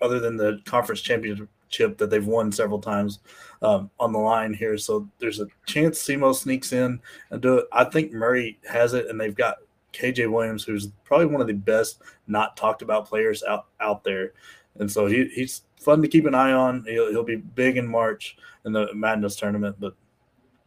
other 0.02 0.20
than 0.20 0.38
the 0.38 0.60
conference 0.66 1.02
championship 1.02 1.50
chip 1.70 1.98
that 1.98 2.10
they've 2.10 2.26
won 2.26 2.52
several 2.52 2.80
times 2.80 3.20
um, 3.62 3.90
on 4.00 4.12
the 4.12 4.20
line 4.20 4.54
here. 4.54 4.78
So 4.78 5.08
there's 5.20 5.40
a 5.40 5.48
chance 5.66 6.00
SEMO 6.00 6.34
sneaks 6.34 6.74
in 6.74 7.00
and 7.30 7.42
do 7.42 7.60
it. 7.60 7.66
I 7.72 7.84
think 7.86 8.12
Murray 8.12 8.60
has 8.70 8.94
it, 8.94 9.08
and 9.08 9.20
they've 9.20 9.36
got 9.36 9.58
KJ 9.94 10.32
Williams, 10.32 10.64
who's 10.64 10.88
probably 11.04 11.28
one 11.28 11.42
of 11.42 11.48
the 11.48 11.54
best 11.54 12.02
not 12.28 12.58
talked 12.58 12.82
about 12.82 13.08
players 13.08 13.44
out 13.44 13.68
out 13.80 14.04
there. 14.04 14.34
And 14.80 14.92
so 14.92 15.08
he, 15.08 15.26
he's 15.34 15.63
fun 15.80 16.02
to 16.02 16.08
keep 16.08 16.26
an 16.26 16.36
eye 16.36 16.52
on. 16.52 16.86
He'll, 16.88 17.10
he'll 17.10 17.24
be 17.24 17.38
big 17.38 17.78
in 17.78 17.88
March 17.88 18.38
in 18.65 18.74
the 18.74 18.94
Madness 18.94 19.36
tournament. 19.36 19.78
But 19.80 19.96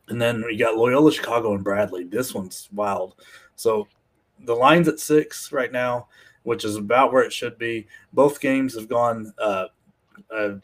and 0.09 0.21
then 0.21 0.45
we 0.45 0.57
got 0.57 0.77
Loyola 0.77 1.13
Chicago 1.13 1.55
and 1.55 1.63
Bradley. 1.63 2.05
This 2.05 2.35
one's 2.35 2.69
wild. 2.73 3.15
So 3.55 3.87
the 4.45 4.55
line's 4.55 4.89
at 4.89 4.99
six 4.99 5.53
right 5.53 5.71
now, 5.71 6.09
which 6.43 6.65
is 6.65 6.77
about 6.77 7.13
where 7.13 7.23
it 7.23 7.33
should 7.33 7.59
be. 7.59 7.87
Both 8.13 8.41
games 8.41 8.75
have 8.75 8.89
gone 8.89 9.33
uh, 9.39 9.67
uh, 10.35 10.55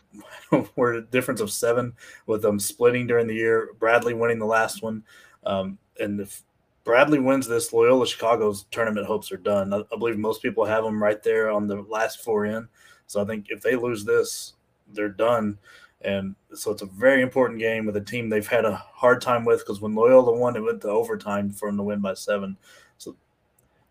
we're 0.77 0.95
a 0.95 1.03
difference 1.03 1.41
of 1.41 1.51
seven 1.51 1.95
with 2.27 2.43
them 2.43 2.59
splitting 2.59 3.07
during 3.07 3.27
the 3.27 3.35
year. 3.35 3.71
Bradley 3.79 4.15
winning 4.15 4.39
the 4.39 4.47
last 4.47 4.83
one, 4.83 5.03
um, 5.45 5.79
and 5.99 6.21
if 6.21 6.43
Bradley 6.87 7.19
wins 7.19 7.49
this, 7.49 7.73
Loyola 7.73 8.07
Chicago's 8.07 8.65
tournament 8.71 9.07
hopes 9.07 9.33
are 9.33 9.37
done. 9.37 9.75
I, 9.75 9.79
I, 9.79 9.99
believe 9.99 10.17
most 10.19 10.41
people 10.41 10.65
have 10.65 10.85
them 10.85 11.03
right 11.03 11.21
there 11.21 11.51
on 11.51 11.67
the 11.67 11.83
last 11.83 12.23
four 12.23 12.47
in. 12.47 12.69
So 13.09 13.21
I 13.21 13.25
think 13.25 13.47
if 13.49 13.61
they 13.61 13.75
lose 13.75 14.05
this, 14.05 14.55
they're 14.93 15.09
done. 15.09 15.59
And 16.03 16.37
so 16.55 16.71
it's 16.71 16.83
a 16.83 16.87
very 16.87 17.23
important 17.23 17.59
game 17.59 17.87
with 17.87 17.97
a 17.97 18.01
team 18.01 18.29
they've 18.29 18.47
had 18.47 18.65
a 18.65 18.77
hard 18.77 19.21
time 19.21 19.45
with 19.45 19.61
because 19.61 19.81
when 19.81 19.97
Loyola 19.97 20.39
won, 20.39 20.55
it 20.55 20.61
went 20.61 20.81
to 20.83 20.89
overtime 20.89 21.51
for 21.51 21.69
them 21.69 21.77
to 21.79 21.83
win 21.83 22.01
by 22.01 22.15
seven. 22.15 22.57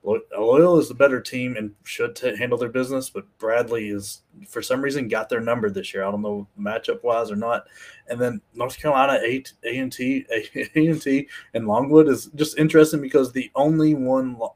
Loyola 0.05 0.79
is 0.79 0.87
the 0.87 0.93
better 0.93 1.19
team 1.19 1.55
and 1.57 1.73
should 1.83 2.15
t- 2.15 2.35
handle 2.37 2.57
their 2.57 2.69
business, 2.69 3.09
but 3.09 3.25
Bradley 3.39 3.89
is 3.89 4.21
for 4.47 4.61
some 4.61 4.81
reason 4.81 5.07
got 5.07 5.29
their 5.29 5.39
number 5.39 5.69
this 5.69 5.93
year. 5.93 6.03
I 6.03 6.11
don't 6.11 6.21
know 6.21 6.47
matchup 6.59 7.03
wise 7.03 7.31
or 7.31 7.35
not. 7.35 7.65
And 8.07 8.19
then 8.19 8.41
North 8.53 8.77
Carolina 8.79 9.19
A 9.23 9.43
and 9.63 9.91
T 9.91 10.25
A 10.31 10.87
and 10.87 11.01
T 11.01 11.27
and 11.53 11.67
Longwood 11.67 12.07
is 12.07 12.27
just 12.35 12.59
interesting 12.59 13.01
because 13.01 13.31
the 13.31 13.49
only 13.55 13.95
one 13.95 14.37
lo- 14.37 14.55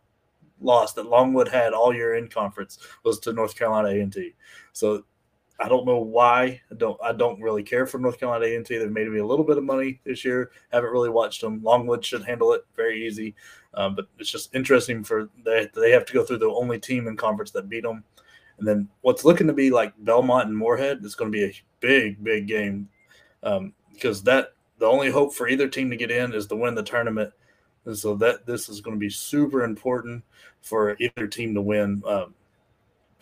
loss 0.61 0.93
that 0.93 1.07
Longwood 1.07 1.47
had 1.47 1.73
all 1.73 1.93
year 1.93 2.15
in 2.15 2.27
conference 2.27 2.77
was 3.03 3.19
to 3.19 3.33
North 3.33 3.57
Carolina 3.57 3.89
A 3.89 4.01
and 4.01 4.13
T. 4.13 4.35
So 4.73 5.03
I 5.59 5.67
don't 5.67 5.85
know 5.85 5.99
why. 5.99 6.61
I 6.71 6.75
don't. 6.77 6.97
I 7.03 7.11
don't 7.11 7.41
really 7.41 7.63
care 7.63 7.85
for 7.85 7.99
North 7.99 8.17
Carolina 8.17 8.45
A 8.45 8.55
and 8.55 8.65
T. 8.65 8.77
They've 8.77 8.89
made 8.89 9.09
me 9.09 9.19
a 9.19 9.25
little 9.25 9.43
bit 9.43 9.57
of 9.57 9.63
money 9.63 9.99
this 10.05 10.23
year. 10.23 10.51
Haven't 10.71 10.91
really 10.91 11.09
watched 11.09 11.41
them. 11.41 11.61
Longwood 11.61 12.05
should 12.05 12.23
handle 12.23 12.53
it 12.53 12.61
very 12.75 13.05
easy, 13.05 13.35
um, 13.73 13.95
but 13.95 14.07
it's 14.17 14.31
just 14.31 14.53
interesting 14.55 15.03
for 15.03 15.29
they 15.43 15.69
they 15.75 15.91
have 15.91 16.05
to 16.05 16.13
go 16.13 16.23
through 16.23 16.39
the 16.39 16.49
only 16.49 16.79
team 16.79 17.07
in 17.07 17.15
conference 17.15 17.51
that 17.51 17.69
beat 17.69 17.83
them, 17.83 18.03
and 18.57 18.67
then 18.67 18.89
what's 19.01 19.25
looking 19.25 19.47
to 19.47 19.53
be 19.53 19.69
like 19.69 19.93
Belmont 19.99 20.47
and 20.47 20.57
Morehead 20.57 21.03
is 21.03 21.15
going 21.15 21.31
to 21.31 21.37
be 21.37 21.45
a 21.45 21.53
big 21.79 22.23
big 22.23 22.47
game 22.47 22.89
um, 23.43 23.73
because 23.93 24.23
that 24.23 24.53
the 24.79 24.85
only 24.85 25.11
hope 25.11 25.33
for 25.33 25.47
either 25.47 25.67
team 25.67 25.89
to 25.89 25.97
get 25.97 26.11
in 26.11 26.33
is 26.33 26.47
to 26.47 26.55
win 26.55 26.75
the 26.75 26.83
tournament, 26.83 27.31
and 27.85 27.97
so 27.97 28.15
that 28.15 28.45
this 28.45 28.69
is 28.69 28.81
going 28.81 28.95
to 28.95 28.99
be 28.99 29.09
super 29.09 29.63
important 29.63 30.23
for 30.61 30.95
either 30.99 31.27
team 31.27 31.53
to 31.53 31.61
win. 31.61 32.01
Um, 32.05 32.33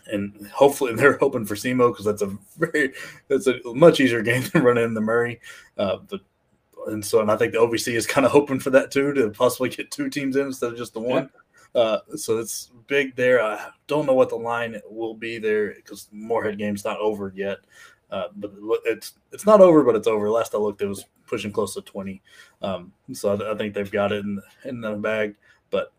and 0.10 0.48
hopefully 0.54 0.94
they're 0.96 1.18
hoping 1.18 1.46
for 1.46 1.56
SEMO 1.56 1.92
because 1.92 2.06
that's 2.06 2.22
a 2.22 2.38
very 2.58 2.94
that's 3.28 3.48
a 3.48 3.60
much 3.66 4.00
easier 4.00 4.22
game 4.24 4.44
to 4.44 4.62
run 4.62 4.78
in 4.78 4.94
the 4.94 5.02
Murray. 5.02 5.40
Uh, 5.78 5.98
but 6.10 6.22
and 6.88 7.04
so 7.06 7.22
and 7.22 7.32
I 7.32 7.38
think 7.38 7.54
the 7.54 7.60
OVC 7.60 7.94
is 7.94 8.08
kind 8.08 8.26
of 8.26 8.32
hoping 8.38 8.60
for 8.60 8.70
that 8.72 8.92
too 8.92 9.14
to 9.14 9.30
possibly 9.30 9.70
get 9.70 9.92
two 9.92 10.10
teams 10.10 10.36
in 10.36 10.48
instead 10.48 10.72
of 10.72 10.78
just 10.78 10.94
the 10.94 11.00
one. 11.00 11.30
Yeah. 11.76 11.82
Uh, 11.82 12.00
so 12.16 12.38
it's 12.40 12.72
big 12.88 13.16
there. 13.16 13.42
I 13.44 13.70
don't 13.88 14.06
know 14.06 14.14
what 14.14 14.30
the 14.30 14.36
line 14.36 14.80
will 14.90 15.14
be 15.14 15.38
there 15.38 15.74
because 15.76 16.08
Morehead 16.12 16.58
game's 16.58 16.86
not 16.86 16.98
over 17.00 17.32
yet. 17.36 17.60
Uh, 18.10 18.28
but 18.38 18.52
it's 18.86 19.14
it's 19.32 19.46
not 19.46 19.62
over, 19.62 19.84
but 19.84 19.96
it's 19.96 20.08
over. 20.08 20.30
Last 20.30 20.56
I 20.56 20.58
looked, 20.58 20.82
it 20.82 20.88
was 20.88 21.06
pushing 21.28 21.52
close 21.52 21.74
to 21.74 21.82
twenty. 21.82 22.22
Um, 22.62 22.94
so 23.12 23.36
I, 23.36 23.52
I, 23.52 23.58
think 23.58 23.74
they've 23.74 23.92
got 23.92 24.14
it 24.14 24.24
in 24.24 24.42
in 24.64 24.80
the 24.80 24.94
bag. 24.94 25.36
But 25.70 25.92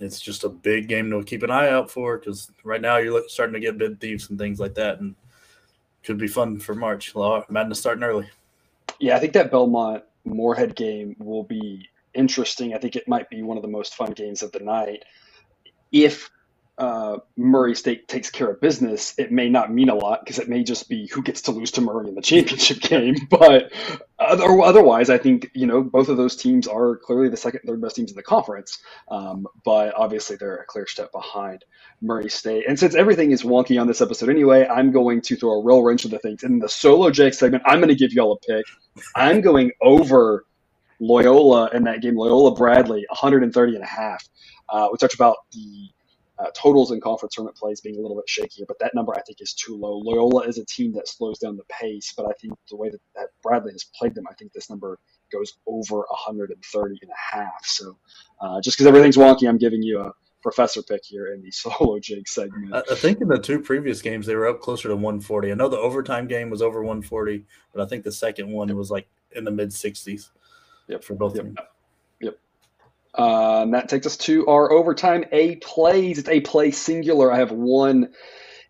it's 0.00 0.20
just 0.20 0.44
a 0.44 0.48
big 0.48 0.88
game 0.88 1.10
to 1.10 1.22
keep 1.22 1.42
an 1.42 1.50
eye 1.50 1.68
out 1.68 1.90
for 1.90 2.18
because 2.18 2.50
right 2.64 2.80
now 2.80 2.96
you're 2.96 3.28
starting 3.28 3.52
to 3.52 3.60
get 3.60 3.76
bid 3.76 4.00
thieves 4.00 4.30
and 4.30 4.38
things 4.38 4.58
like 4.58 4.74
that, 4.76 5.00
and 5.00 5.14
could 6.02 6.16
be 6.16 6.28
fun 6.28 6.58
for 6.58 6.74
March. 6.74 7.14
Madness 7.50 7.78
starting 7.78 8.04
early. 8.04 8.28
Yeah, 8.98 9.16
I 9.16 9.20
think 9.20 9.32
that 9.34 9.50
Belmont 9.50 10.04
Morehead 10.24 10.74
game 10.76 11.16
will 11.18 11.44
be 11.44 11.88
interesting. 12.14 12.74
I 12.74 12.78
think 12.78 12.96
it 12.96 13.08
might 13.08 13.28
be 13.30 13.42
one 13.42 13.56
of 13.56 13.62
the 13.62 13.68
most 13.68 13.94
fun 13.94 14.12
games 14.12 14.42
of 14.42 14.52
the 14.52 14.60
night. 14.60 15.04
If 15.90 16.30
uh, 16.78 17.18
Murray 17.36 17.74
State 17.74 18.08
takes 18.08 18.30
care 18.30 18.50
of 18.50 18.60
business, 18.60 19.14
it 19.18 19.30
may 19.30 19.48
not 19.48 19.72
mean 19.72 19.88
a 19.88 19.94
lot 19.94 20.20
because 20.20 20.38
it 20.38 20.48
may 20.48 20.64
just 20.64 20.88
be 20.88 21.06
who 21.08 21.22
gets 21.22 21.42
to 21.42 21.52
lose 21.52 21.70
to 21.72 21.80
Murray 21.80 22.08
in 22.08 22.14
the 22.14 22.22
championship 22.32 22.80
game. 22.80 23.14
But 23.30 23.72
other, 24.18 24.60
otherwise, 24.60 25.10
I 25.10 25.18
think 25.18 25.50
you 25.54 25.66
know 25.66 25.82
both 25.82 26.08
of 26.08 26.16
those 26.16 26.36
teams 26.36 26.66
are 26.66 26.96
clearly 26.96 27.28
the 27.28 27.36
second, 27.36 27.60
third 27.66 27.80
best 27.80 27.96
teams 27.96 28.10
in 28.10 28.16
the 28.16 28.22
conference. 28.22 28.78
Um, 29.10 29.46
but 29.64 29.94
obviously, 29.96 30.36
they're 30.36 30.56
a 30.56 30.66
clear 30.66 30.86
step 30.86 31.12
behind 31.12 31.64
Murray 32.00 32.28
State. 32.28 32.64
And 32.68 32.78
since 32.78 32.94
everything 32.94 33.32
is 33.32 33.42
wonky 33.42 33.80
on 33.80 33.86
this 33.86 34.00
episode 34.00 34.28
anyway, 34.30 34.66
I'm 34.66 34.92
going 34.92 35.20
to 35.22 35.36
throw 35.36 35.60
a 35.60 35.64
real 35.64 35.82
wrench 35.82 36.04
into 36.04 36.18
things. 36.18 36.42
In 36.42 36.58
the 36.58 36.68
solo 36.68 37.10
Jake 37.10 37.34
segment, 37.34 37.62
I'm 37.66 37.78
going 37.78 37.88
to 37.88 37.94
give 37.94 38.12
y'all 38.12 38.32
a 38.32 38.38
pick. 38.38 38.64
I'm 39.14 39.40
going 39.40 39.72
over 39.80 40.44
Loyola 41.00 41.70
in 41.72 41.84
that 41.84 42.00
game. 42.00 42.16
Loyola 42.16 42.54
Bradley, 42.54 43.04
130 43.08 43.74
and 43.74 43.82
a 43.82 43.86
half. 43.86 44.26
Uh, 44.68 44.88
we 44.90 44.98
talked 44.98 45.14
about 45.14 45.36
the 45.52 45.90
uh, 46.42 46.50
totals 46.54 46.90
in 46.90 47.00
conference 47.00 47.34
tournament 47.34 47.56
plays 47.56 47.80
being 47.80 47.96
a 47.96 48.00
little 48.00 48.16
bit 48.16 48.26
shakier, 48.26 48.66
but 48.66 48.78
that 48.80 48.94
number 48.94 49.14
I 49.14 49.22
think 49.22 49.40
is 49.40 49.52
too 49.52 49.76
low. 49.76 49.98
Loyola 49.98 50.42
is 50.42 50.58
a 50.58 50.64
team 50.64 50.92
that 50.92 51.08
slows 51.08 51.38
down 51.38 51.56
the 51.56 51.64
pace, 51.64 52.12
but 52.16 52.26
I 52.26 52.32
think 52.40 52.54
the 52.68 52.76
way 52.76 52.90
that, 52.90 53.00
that 53.14 53.28
Bradley 53.42 53.72
has 53.72 53.84
played 53.98 54.14
them, 54.14 54.24
I 54.30 54.34
think 54.34 54.52
this 54.52 54.68
number 54.68 54.98
goes 55.30 55.54
over 55.66 55.98
130 55.98 56.98
and 57.00 57.10
a 57.10 57.36
half. 57.36 57.64
So 57.64 57.96
uh, 58.40 58.60
just 58.60 58.76
because 58.76 58.86
everything's 58.88 59.16
wonky, 59.16 59.48
I'm 59.48 59.58
giving 59.58 59.82
you 59.82 60.00
a 60.00 60.12
professor 60.42 60.82
pick 60.82 61.04
here 61.04 61.32
in 61.32 61.42
the 61.42 61.50
solo 61.52 61.98
Jake 62.00 62.28
segment. 62.28 62.74
I, 62.74 62.94
think 62.94 63.20
in 63.20 63.28
the 63.28 63.38
two 63.38 63.60
previous 63.60 64.02
games 64.02 64.26
they 64.26 64.34
were 64.34 64.48
up 64.48 64.60
closer 64.60 64.88
to 64.88 64.96
140. 64.96 65.52
I 65.52 65.54
know 65.54 65.68
the 65.68 65.78
overtime 65.78 66.26
game 66.26 66.50
was 66.50 66.62
over 66.62 66.80
140, 66.80 67.44
but 67.72 67.82
I 67.82 67.86
think 67.86 68.04
the 68.04 68.12
second 68.12 68.50
one 68.50 68.74
was 68.76 68.90
like 68.90 69.08
in 69.32 69.44
the 69.44 69.50
mid 69.50 69.70
60s. 69.70 70.30
Yep. 70.88 71.04
For 71.04 71.14
both 71.14 71.36
yep. 71.36 71.44
of 71.44 71.46
them. 71.46 71.54
Yep. 71.58 71.71
Uh, 73.16 73.62
and 73.62 73.74
that 73.74 73.88
takes 73.88 74.06
us 74.06 74.16
to 74.16 74.46
our 74.46 74.72
overtime 74.72 75.24
A 75.32 75.56
plays. 75.56 76.18
It's 76.18 76.28
A 76.28 76.40
play 76.40 76.70
singular. 76.70 77.32
I 77.32 77.38
have 77.38 77.52
one 77.52 78.08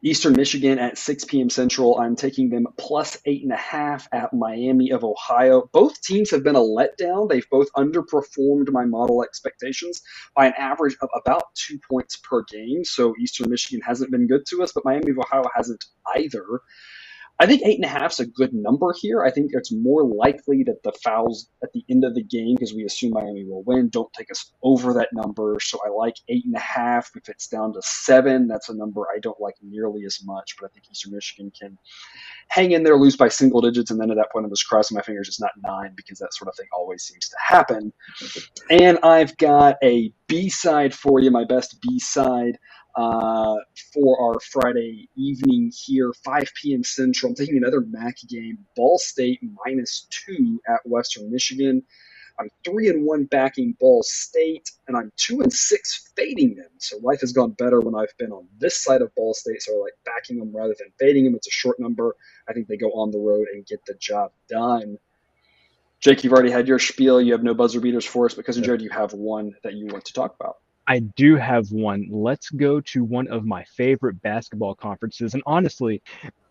Eastern 0.05 0.35
Michigan 0.35 0.78
at 0.78 0.98
6 0.98 1.24
p.m. 1.24 1.50
Central. 1.50 1.98
I'm 1.98 2.16
taking 2.16 2.50
them 2.50 2.66
plus 2.78 3.18
eight 3.26 3.42
and 3.42 3.52
a 3.52 3.57
half 3.57 4.09
at 4.12 4.33
Miami 4.33 4.90
of 4.90 5.05
Ohio. 5.05 5.68
Both 5.72 6.00
teams 6.02 6.31
have 6.31 6.44
been 6.44 6.57
a 6.57 6.61
letdown. 6.61 7.28
They've 7.28 7.48
both 7.50 7.68
underperformed 7.76 8.70
my 8.70 8.85
model 8.85 9.24
expectations 9.24 10.00
by 10.37 10.46
an 10.46 10.55
average 10.59 10.96
of 11.02 11.09
about 11.14 11.44
two 11.55 11.78
points 11.90 12.16
per 12.16 12.42
game. 12.44 12.85
So 12.85 13.14
Eastern 13.20 13.50
Michigan 13.50 13.81
hasn't 13.85 14.11
been 14.12 14.26
good 14.28 14.46
to 14.50 14.62
us, 14.62 14.72
but 14.72 14.85
Miami 14.85 15.11
of 15.11 15.18
Ohio 15.18 15.44
hasn't 15.55 15.85
either. 16.16 16.46
I 17.42 17.46
think 17.46 17.62
eight 17.64 17.74
and 17.74 17.85
a 17.85 17.88
half 17.88 18.12
is 18.12 18.20
a 18.20 18.26
good 18.26 18.55
number 18.55 18.94
here. 19.00 19.24
I 19.24 19.33
think 19.33 19.50
it's 19.52 19.72
more 19.72 20.05
likely 20.05 20.62
that 20.62 20.85
the 20.85 20.92
fouls 21.02 21.48
at 21.64 21.72
the 21.72 21.85
end 21.90 22.05
of 22.05 22.14
the 22.14 22.22
game, 22.22 22.55
because 22.55 22.72
we 22.72 22.85
assume 22.85 23.11
Miami 23.14 23.44
will 23.44 23.64
win, 23.64 23.88
don't 23.88 24.12
take 24.12 24.31
us 24.31 24.52
over 24.62 24.94
that 24.94 25.09
number. 25.12 25.57
So 25.61 25.81
I 25.85 25.90
like 25.90 26.14
eight 26.28 26.44
and 26.44 26.55
a 26.55 26.61
half. 26.61 27.11
If 27.16 27.28
it's 27.28 27.48
down 27.48 27.72
to 27.72 27.83
seven, 27.83 28.46
that's 28.46 28.68
a 28.68 28.76
number 28.76 29.07
I 29.12 29.18
don't 29.18 29.40
like 29.40 29.57
nearly 29.61 30.05
as 30.05 30.20
much. 30.24 30.55
But 30.61 30.66
I 30.66 30.68
think 30.68 30.85
Eastern 30.88 31.14
Michigan 31.14 31.50
can 31.61 31.76
hang 32.46 32.70
in 32.70 32.85
there, 32.85 32.96
lose 32.96 33.16
by 33.16 33.26
single 33.26 33.61
digits, 33.61 33.90
and 33.90 34.00
then 34.00 34.12
at 34.12 34.18
that 34.18 34.31
point, 34.31 34.46
I'm 34.46 34.52
just 34.52 34.68
crossing 34.68 34.94
my 34.94 35.02
fingers 35.02 35.26
it's 35.26 35.40
not 35.40 35.50
nine 35.64 35.94
because 35.96 36.20
that 36.20 36.33
sort 36.35 36.48
of 36.48 36.55
thing 36.55 36.68
always 36.72 37.02
seems 37.02 37.28
to 37.28 37.37
happen. 37.44 37.92
And 38.70 39.00
I've 39.02 39.37
got 39.37 39.78
a 39.83 40.12
B 40.28 40.48
side 40.48 40.94
for 40.94 41.18
you, 41.18 41.33
my 41.33 41.44
best 41.44 41.81
B 41.81 41.98
side 41.98 42.57
uh, 42.94 43.57
for 43.92 44.20
our 44.20 44.40
Friday 44.40 45.09
evening 45.16 45.72
here, 45.74 46.12
5 46.24 46.52
p.m. 46.61 46.85
Central. 46.85 47.31
I'm 47.31 47.37
taking 47.37 47.57
another 47.57 47.81
MAC 47.81 48.16
game, 48.28 48.59
Ball 48.76 48.98
State 48.98 49.40
minus 49.64 50.07
two 50.11 50.61
at 50.68 50.81
Western 50.85 51.31
Michigan. 51.31 51.83
I'm 52.38 52.48
three 52.64 52.88
and 52.88 53.05
one 53.05 53.24
backing 53.24 53.76
Ball 53.78 54.02
State, 54.02 54.70
and 54.88 54.96
I'm 54.96 55.12
two 55.16 55.42
and 55.42 55.52
six 55.52 56.11
fading 56.16 56.57
them. 56.57 56.70
So 56.78 56.98
life 56.98 57.20
has 57.20 57.33
gone 57.33 57.52
better 57.52 57.81
when 57.81 57.94
I've 57.94 58.16
been 58.18 58.33
on 58.33 58.46
this 58.59 58.83
side 58.83 59.02
of 59.02 59.14
Ball 59.14 59.35
State. 59.35 59.62
So 59.62 59.74
I 59.76 59.83
like 59.83 59.92
backing 60.05 60.38
them 60.38 60.55
rather 60.55 60.74
than 60.78 60.88
fading 60.98 61.24
them. 61.24 61.35
It's 61.35 61.46
a 61.46 61.50
short 61.50 61.78
number. 61.78 62.16
I 62.48 62.52
think 62.52 62.68
they 62.68 62.76
go 62.76 62.90
on 62.92 63.11
the 63.11 63.18
road 63.18 63.48
and 63.52 63.66
get 63.66 63.85
the 63.87 63.94
job 63.94 64.33
done. 64.48 64.98
Jake, 66.00 66.24
you've 66.24 66.33
already 66.33 66.50
had 66.50 66.66
your 66.66 66.81
spiel. 66.81 67.20
You 67.20 67.33
have 67.33 67.44
no 67.44 67.55
buzzer 67.55 67.81
beaters 67.81 68.05
for 68.05 68.26
us, 68.26 68.35
but 68.35 68.44
cousin 68.44 68.64
Jared, 68.64 68.83
you 68.83 68.90
have 68.90 69.12
one 69.12 69.55
that 69.62 69.74
you 69.74 69.87
want 69.87 70.05
to 70.07 70.12
talk 70.12 70.35
about. 70.35 70.57
I 70.87 71.01
do 71.01 71.37
have 71.37 71.71
one. 71.71 72.09
Let's 72.11 72.51
go 72.51 72.81
to 72.81 73.05
one 73.05 73.29
of 73.29 73.45
my 73.45 73.64
favorite 73.64 74.21
basketball 74.23 74.75
conferences. 74.75 75.35
And 75.35 75.42
honestly, 75.47 76.03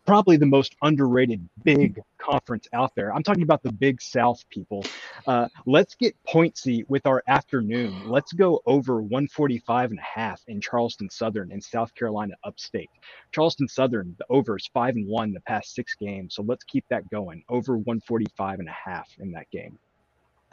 probably 0.05 0.37
the 0.37 0.45
most 0.45 0.75
underrated 0.81 1.47
big 1.63 1.99
conference 2.17 2.67
out 2.73 2.93
there. 2.95 3.13
I'm 3.13 3.23
talking 3.23 3.43
about 3.43 3.61
the 3.63 3.71
Big 3.71 4.01
South 4.01 4.43
people. 4.49 4.83
Uh, 5.27 5.47
let's 5.65 5.95
get 5.95 6.15
pointsy 6.27 6.83
with 6.87 7.05
our 7.05 7.23
afternoon. 7.27 8.09
Let's 8.09 8.33
go 8.33 8.61
over 8.65 9.01
145 9.01 9.91
and 9.91 9.99
a 9.99 10.01
half 10.01 10.41
in 10.47 10.61
Charleston 10.61 11.09
Southern 11.09 11.51
in 11.51 11.61
South 11.61 11.93
Carolina 11.93 12.33
upstate. 12.43 12.89
Charleston 13.31 13.67
Southern, 13.67 14.15
the 14.17 14.25
over 14.29 14.57
is 14.57 14.67
five 14.73 14.95
and 14.95 15.07
one 15.07 15.33
the 15.33 15.41
past 15.41 15.75
six 15.75 15.93
games. 15.95 16.35
So 16.35 16.43
let's 16.43 16.63
keep 16.63 16.85
that 16.89 17.09
going 17.09 17.43
over 17.49 17.77
145 17.77 18.59
and 18.59 18.69
a 18.69 18.71
half 18.71 19.09
in 19.19 19.31
that 19.31 19.49
game. 19.51 19.77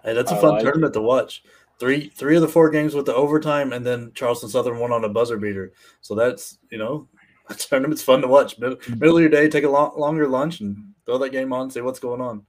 Hey, 0.05 0.15
that's 0.15 0.31
a 0.31 0.37
fun 0.41 0.55
like 0.55 0.63
tournament 0.63 0.95
it. 0.95 0.99
to 0.99 1.03
watch 1.03 1.43
three 1.79 2.09
three 2.09 2.37
of 2.37 2.43
the 2.43 2.49
four 2.49 2.71
games 2.71 2.95
with 2.95 3.07
the 3.07 3.15
overtime, 3.15 3.73
and 3.73 3.87
then 3.87 4.13
Charleston 4.15 4.49
Southern 4.49 4.79
won 4.79 4.93
on 4.93 5.05
a 5.05 5.09
buzzer 5.09 5.39
beater. 5.39 5.73
So 6.01 6.15
that's 6.15 6.59
you 6.71 6.79
know, 6.79 7.09
a 7.49 7.55
tournament's 7.55 8.03
fun 8.03 8.21
to 8.23 8.29
watch. 8.29 8.59
Middle, 8.59 8.79
hmm. 8.83 8.99
middle 8.99 9.17
of 9.17 9.21
your 9.21 9.31
day, 9.31 9.49
take 9.49 9.65
a 9.65 9.71
long, 9.71 9.93
longer 9.97 10.29
lunch, 10.29 10.61
and 10.61 10.95
throw 11.07 11.19
that 11.19 11.33
game 11.33 11.53
on, 11.53 11.71
see 11.71 11.81
what's 11.81 12.01
going 12.01 12.21
on. 12.21 12.45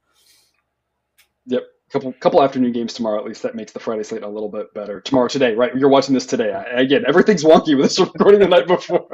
Yep, 1.45 1.63
couple 1.91 2.13
couple 2.13 2.43
afternoon 2.43 2.71
games 2.71 2.93
tomorrow. 2.93 3.19
At 3.19 3.25
least 3.25 3.43
that 3.43 3.55
makes 3.55 3.71
the 3.71 3.79
Friday 3.79 4.03
slate 4.03 4.23
a 4.23 4.27
little 4.27 4.49
bit 4.49 4.73
better. 4.73 5.01
Tomorrow, 5.01 5.27
today, 5.27 5.53
right? 5.55 5.75
You're 5.75 5.89
watching 5.89 6.13
this 6.13 6.25
today. 6.25 6.53
I, 6.53 6.81
again, 6.81 7.03
everything's 7.07 7.43
wonky 7.43 7.75
with 7.75 7.87
this 7.87 7.99
recording 7.99 8.39
the 8.39 8.47
night 8.47 8.67
before. 8.67 9.07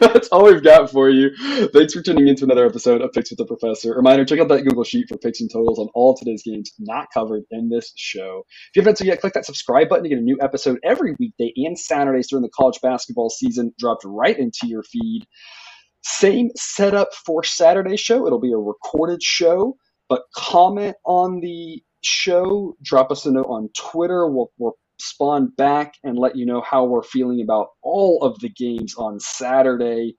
That's 0.14 0.28
all 0.28 0.46
we've 0.46 0.62
got 0.62 0.90
for 0.90 1.10
you. 1.10 1.36
Thanks 1.74 1.92
for 1.92 2.00
tuning 2.00 2.26
in 2.26 2.34
to 2.36 2.44
another 2.44 2.64
episode 2.64 3.02
of 3.02 3.12
Picks 3.12 3.30
with 3.30 3.36
the 3.36 3.44
Professor. 3.44 3.94
Reminder, 3.94 4.24
check 4.24 4.40
out 4.40 4.48
that 4.48 4.62
Google 4.62 4.82
Sheet 4.82 5.06
for 5.10 5.18
picks 5.18 5.42
and 5.42 5.50
totals 5.52 5.78
on 5.78 5.88
all 5.92 6.16
today's 6.16 6.42
games 6.42 6.72
not 6.78 7.08
covered 7.12 7.42
in 7.50 7.68
this 7.68 7.92
show. 7.96 8.44
If 8.70 8.76
you 8.76 8.82
haven't 8.82 8.96
so 8.96 9.04
yet, 9.04 9.20
click 9.20 9.34
that 9.34 9.44
subscribe 9.44 9.90
button 9.90 10.04
to 10.04 10.08
get 10.08 10.18
a 10.18 10.22
new 10.22 10.38
episode 10.40 10.78
every 10.82 11.14
weekday 11.18 11.52
and 11.54 11.78
Saturdays 11.78 12.28
during 12.30 12.42
the 12.42 12.48
college 12.48 12.80
basketball 12.82 13.28
season 13.28 13.74
dropped 13.78 14.04
right 14.06 14.38
into 14.38 14.66
your 14.66 14.82
feed. 14.84 15.26
Same 16.02 16.48
setup 16.56 17.12
for 17.26 17.44
Saturday's 17.44 18.00
show. 18.00 18.26
It'll 18.26 18.40
be 18.40 18.52
a 18.52 18.56
recorded 18.56 19.22
show, 19.22 19.76
but 20.08 20.22
comment 20.34 20.96
on 21.04 21.40
the 21.40 21.82
show. 22.00 22.74
Drop 22.82 23.10
us 23.10 23.26
a 23.26 23.32
note 23.32 23.48
on 23.50 23.68
Twitter. 23.76 24.26
We'll, 24.26 24.50
we'll 24.56 24.78
spawn 25.00 25.52
back 25.56 25.94
and 26.04 26.18
let 26.18 26.36
you 26.36 26.46
know 26.46 26.60
how 26.60 26.84
we're 26.84 27.02
feeling 27.02 27.42
about 27.42 27.68
all 27.82 28.22
of 28.22 28.38
the 28.40 28.50
games 28.50 28.94
on 28.96 29.18
Saturday. 29.20 30.16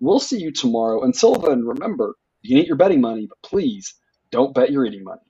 We'll 0.00 0.20
see 0.20 0.38
you 0.38 0.52
tomorrow. 0.52 1.04
Until 1.04 1.34
then, 1.34 1.64
remember, 1.64 2.14
you 2.42 2.58
eat 2.58 2.66
your 2.66 2.76
betting 2.76 3.00
money, 3.00 3.26
but 3.28 3.38
please 3.48 3.94
don't 4.30 4.54
bet 4.54 4.70
your 4.72 4.84
eating 4.84 5.04
money. 5.04 5.20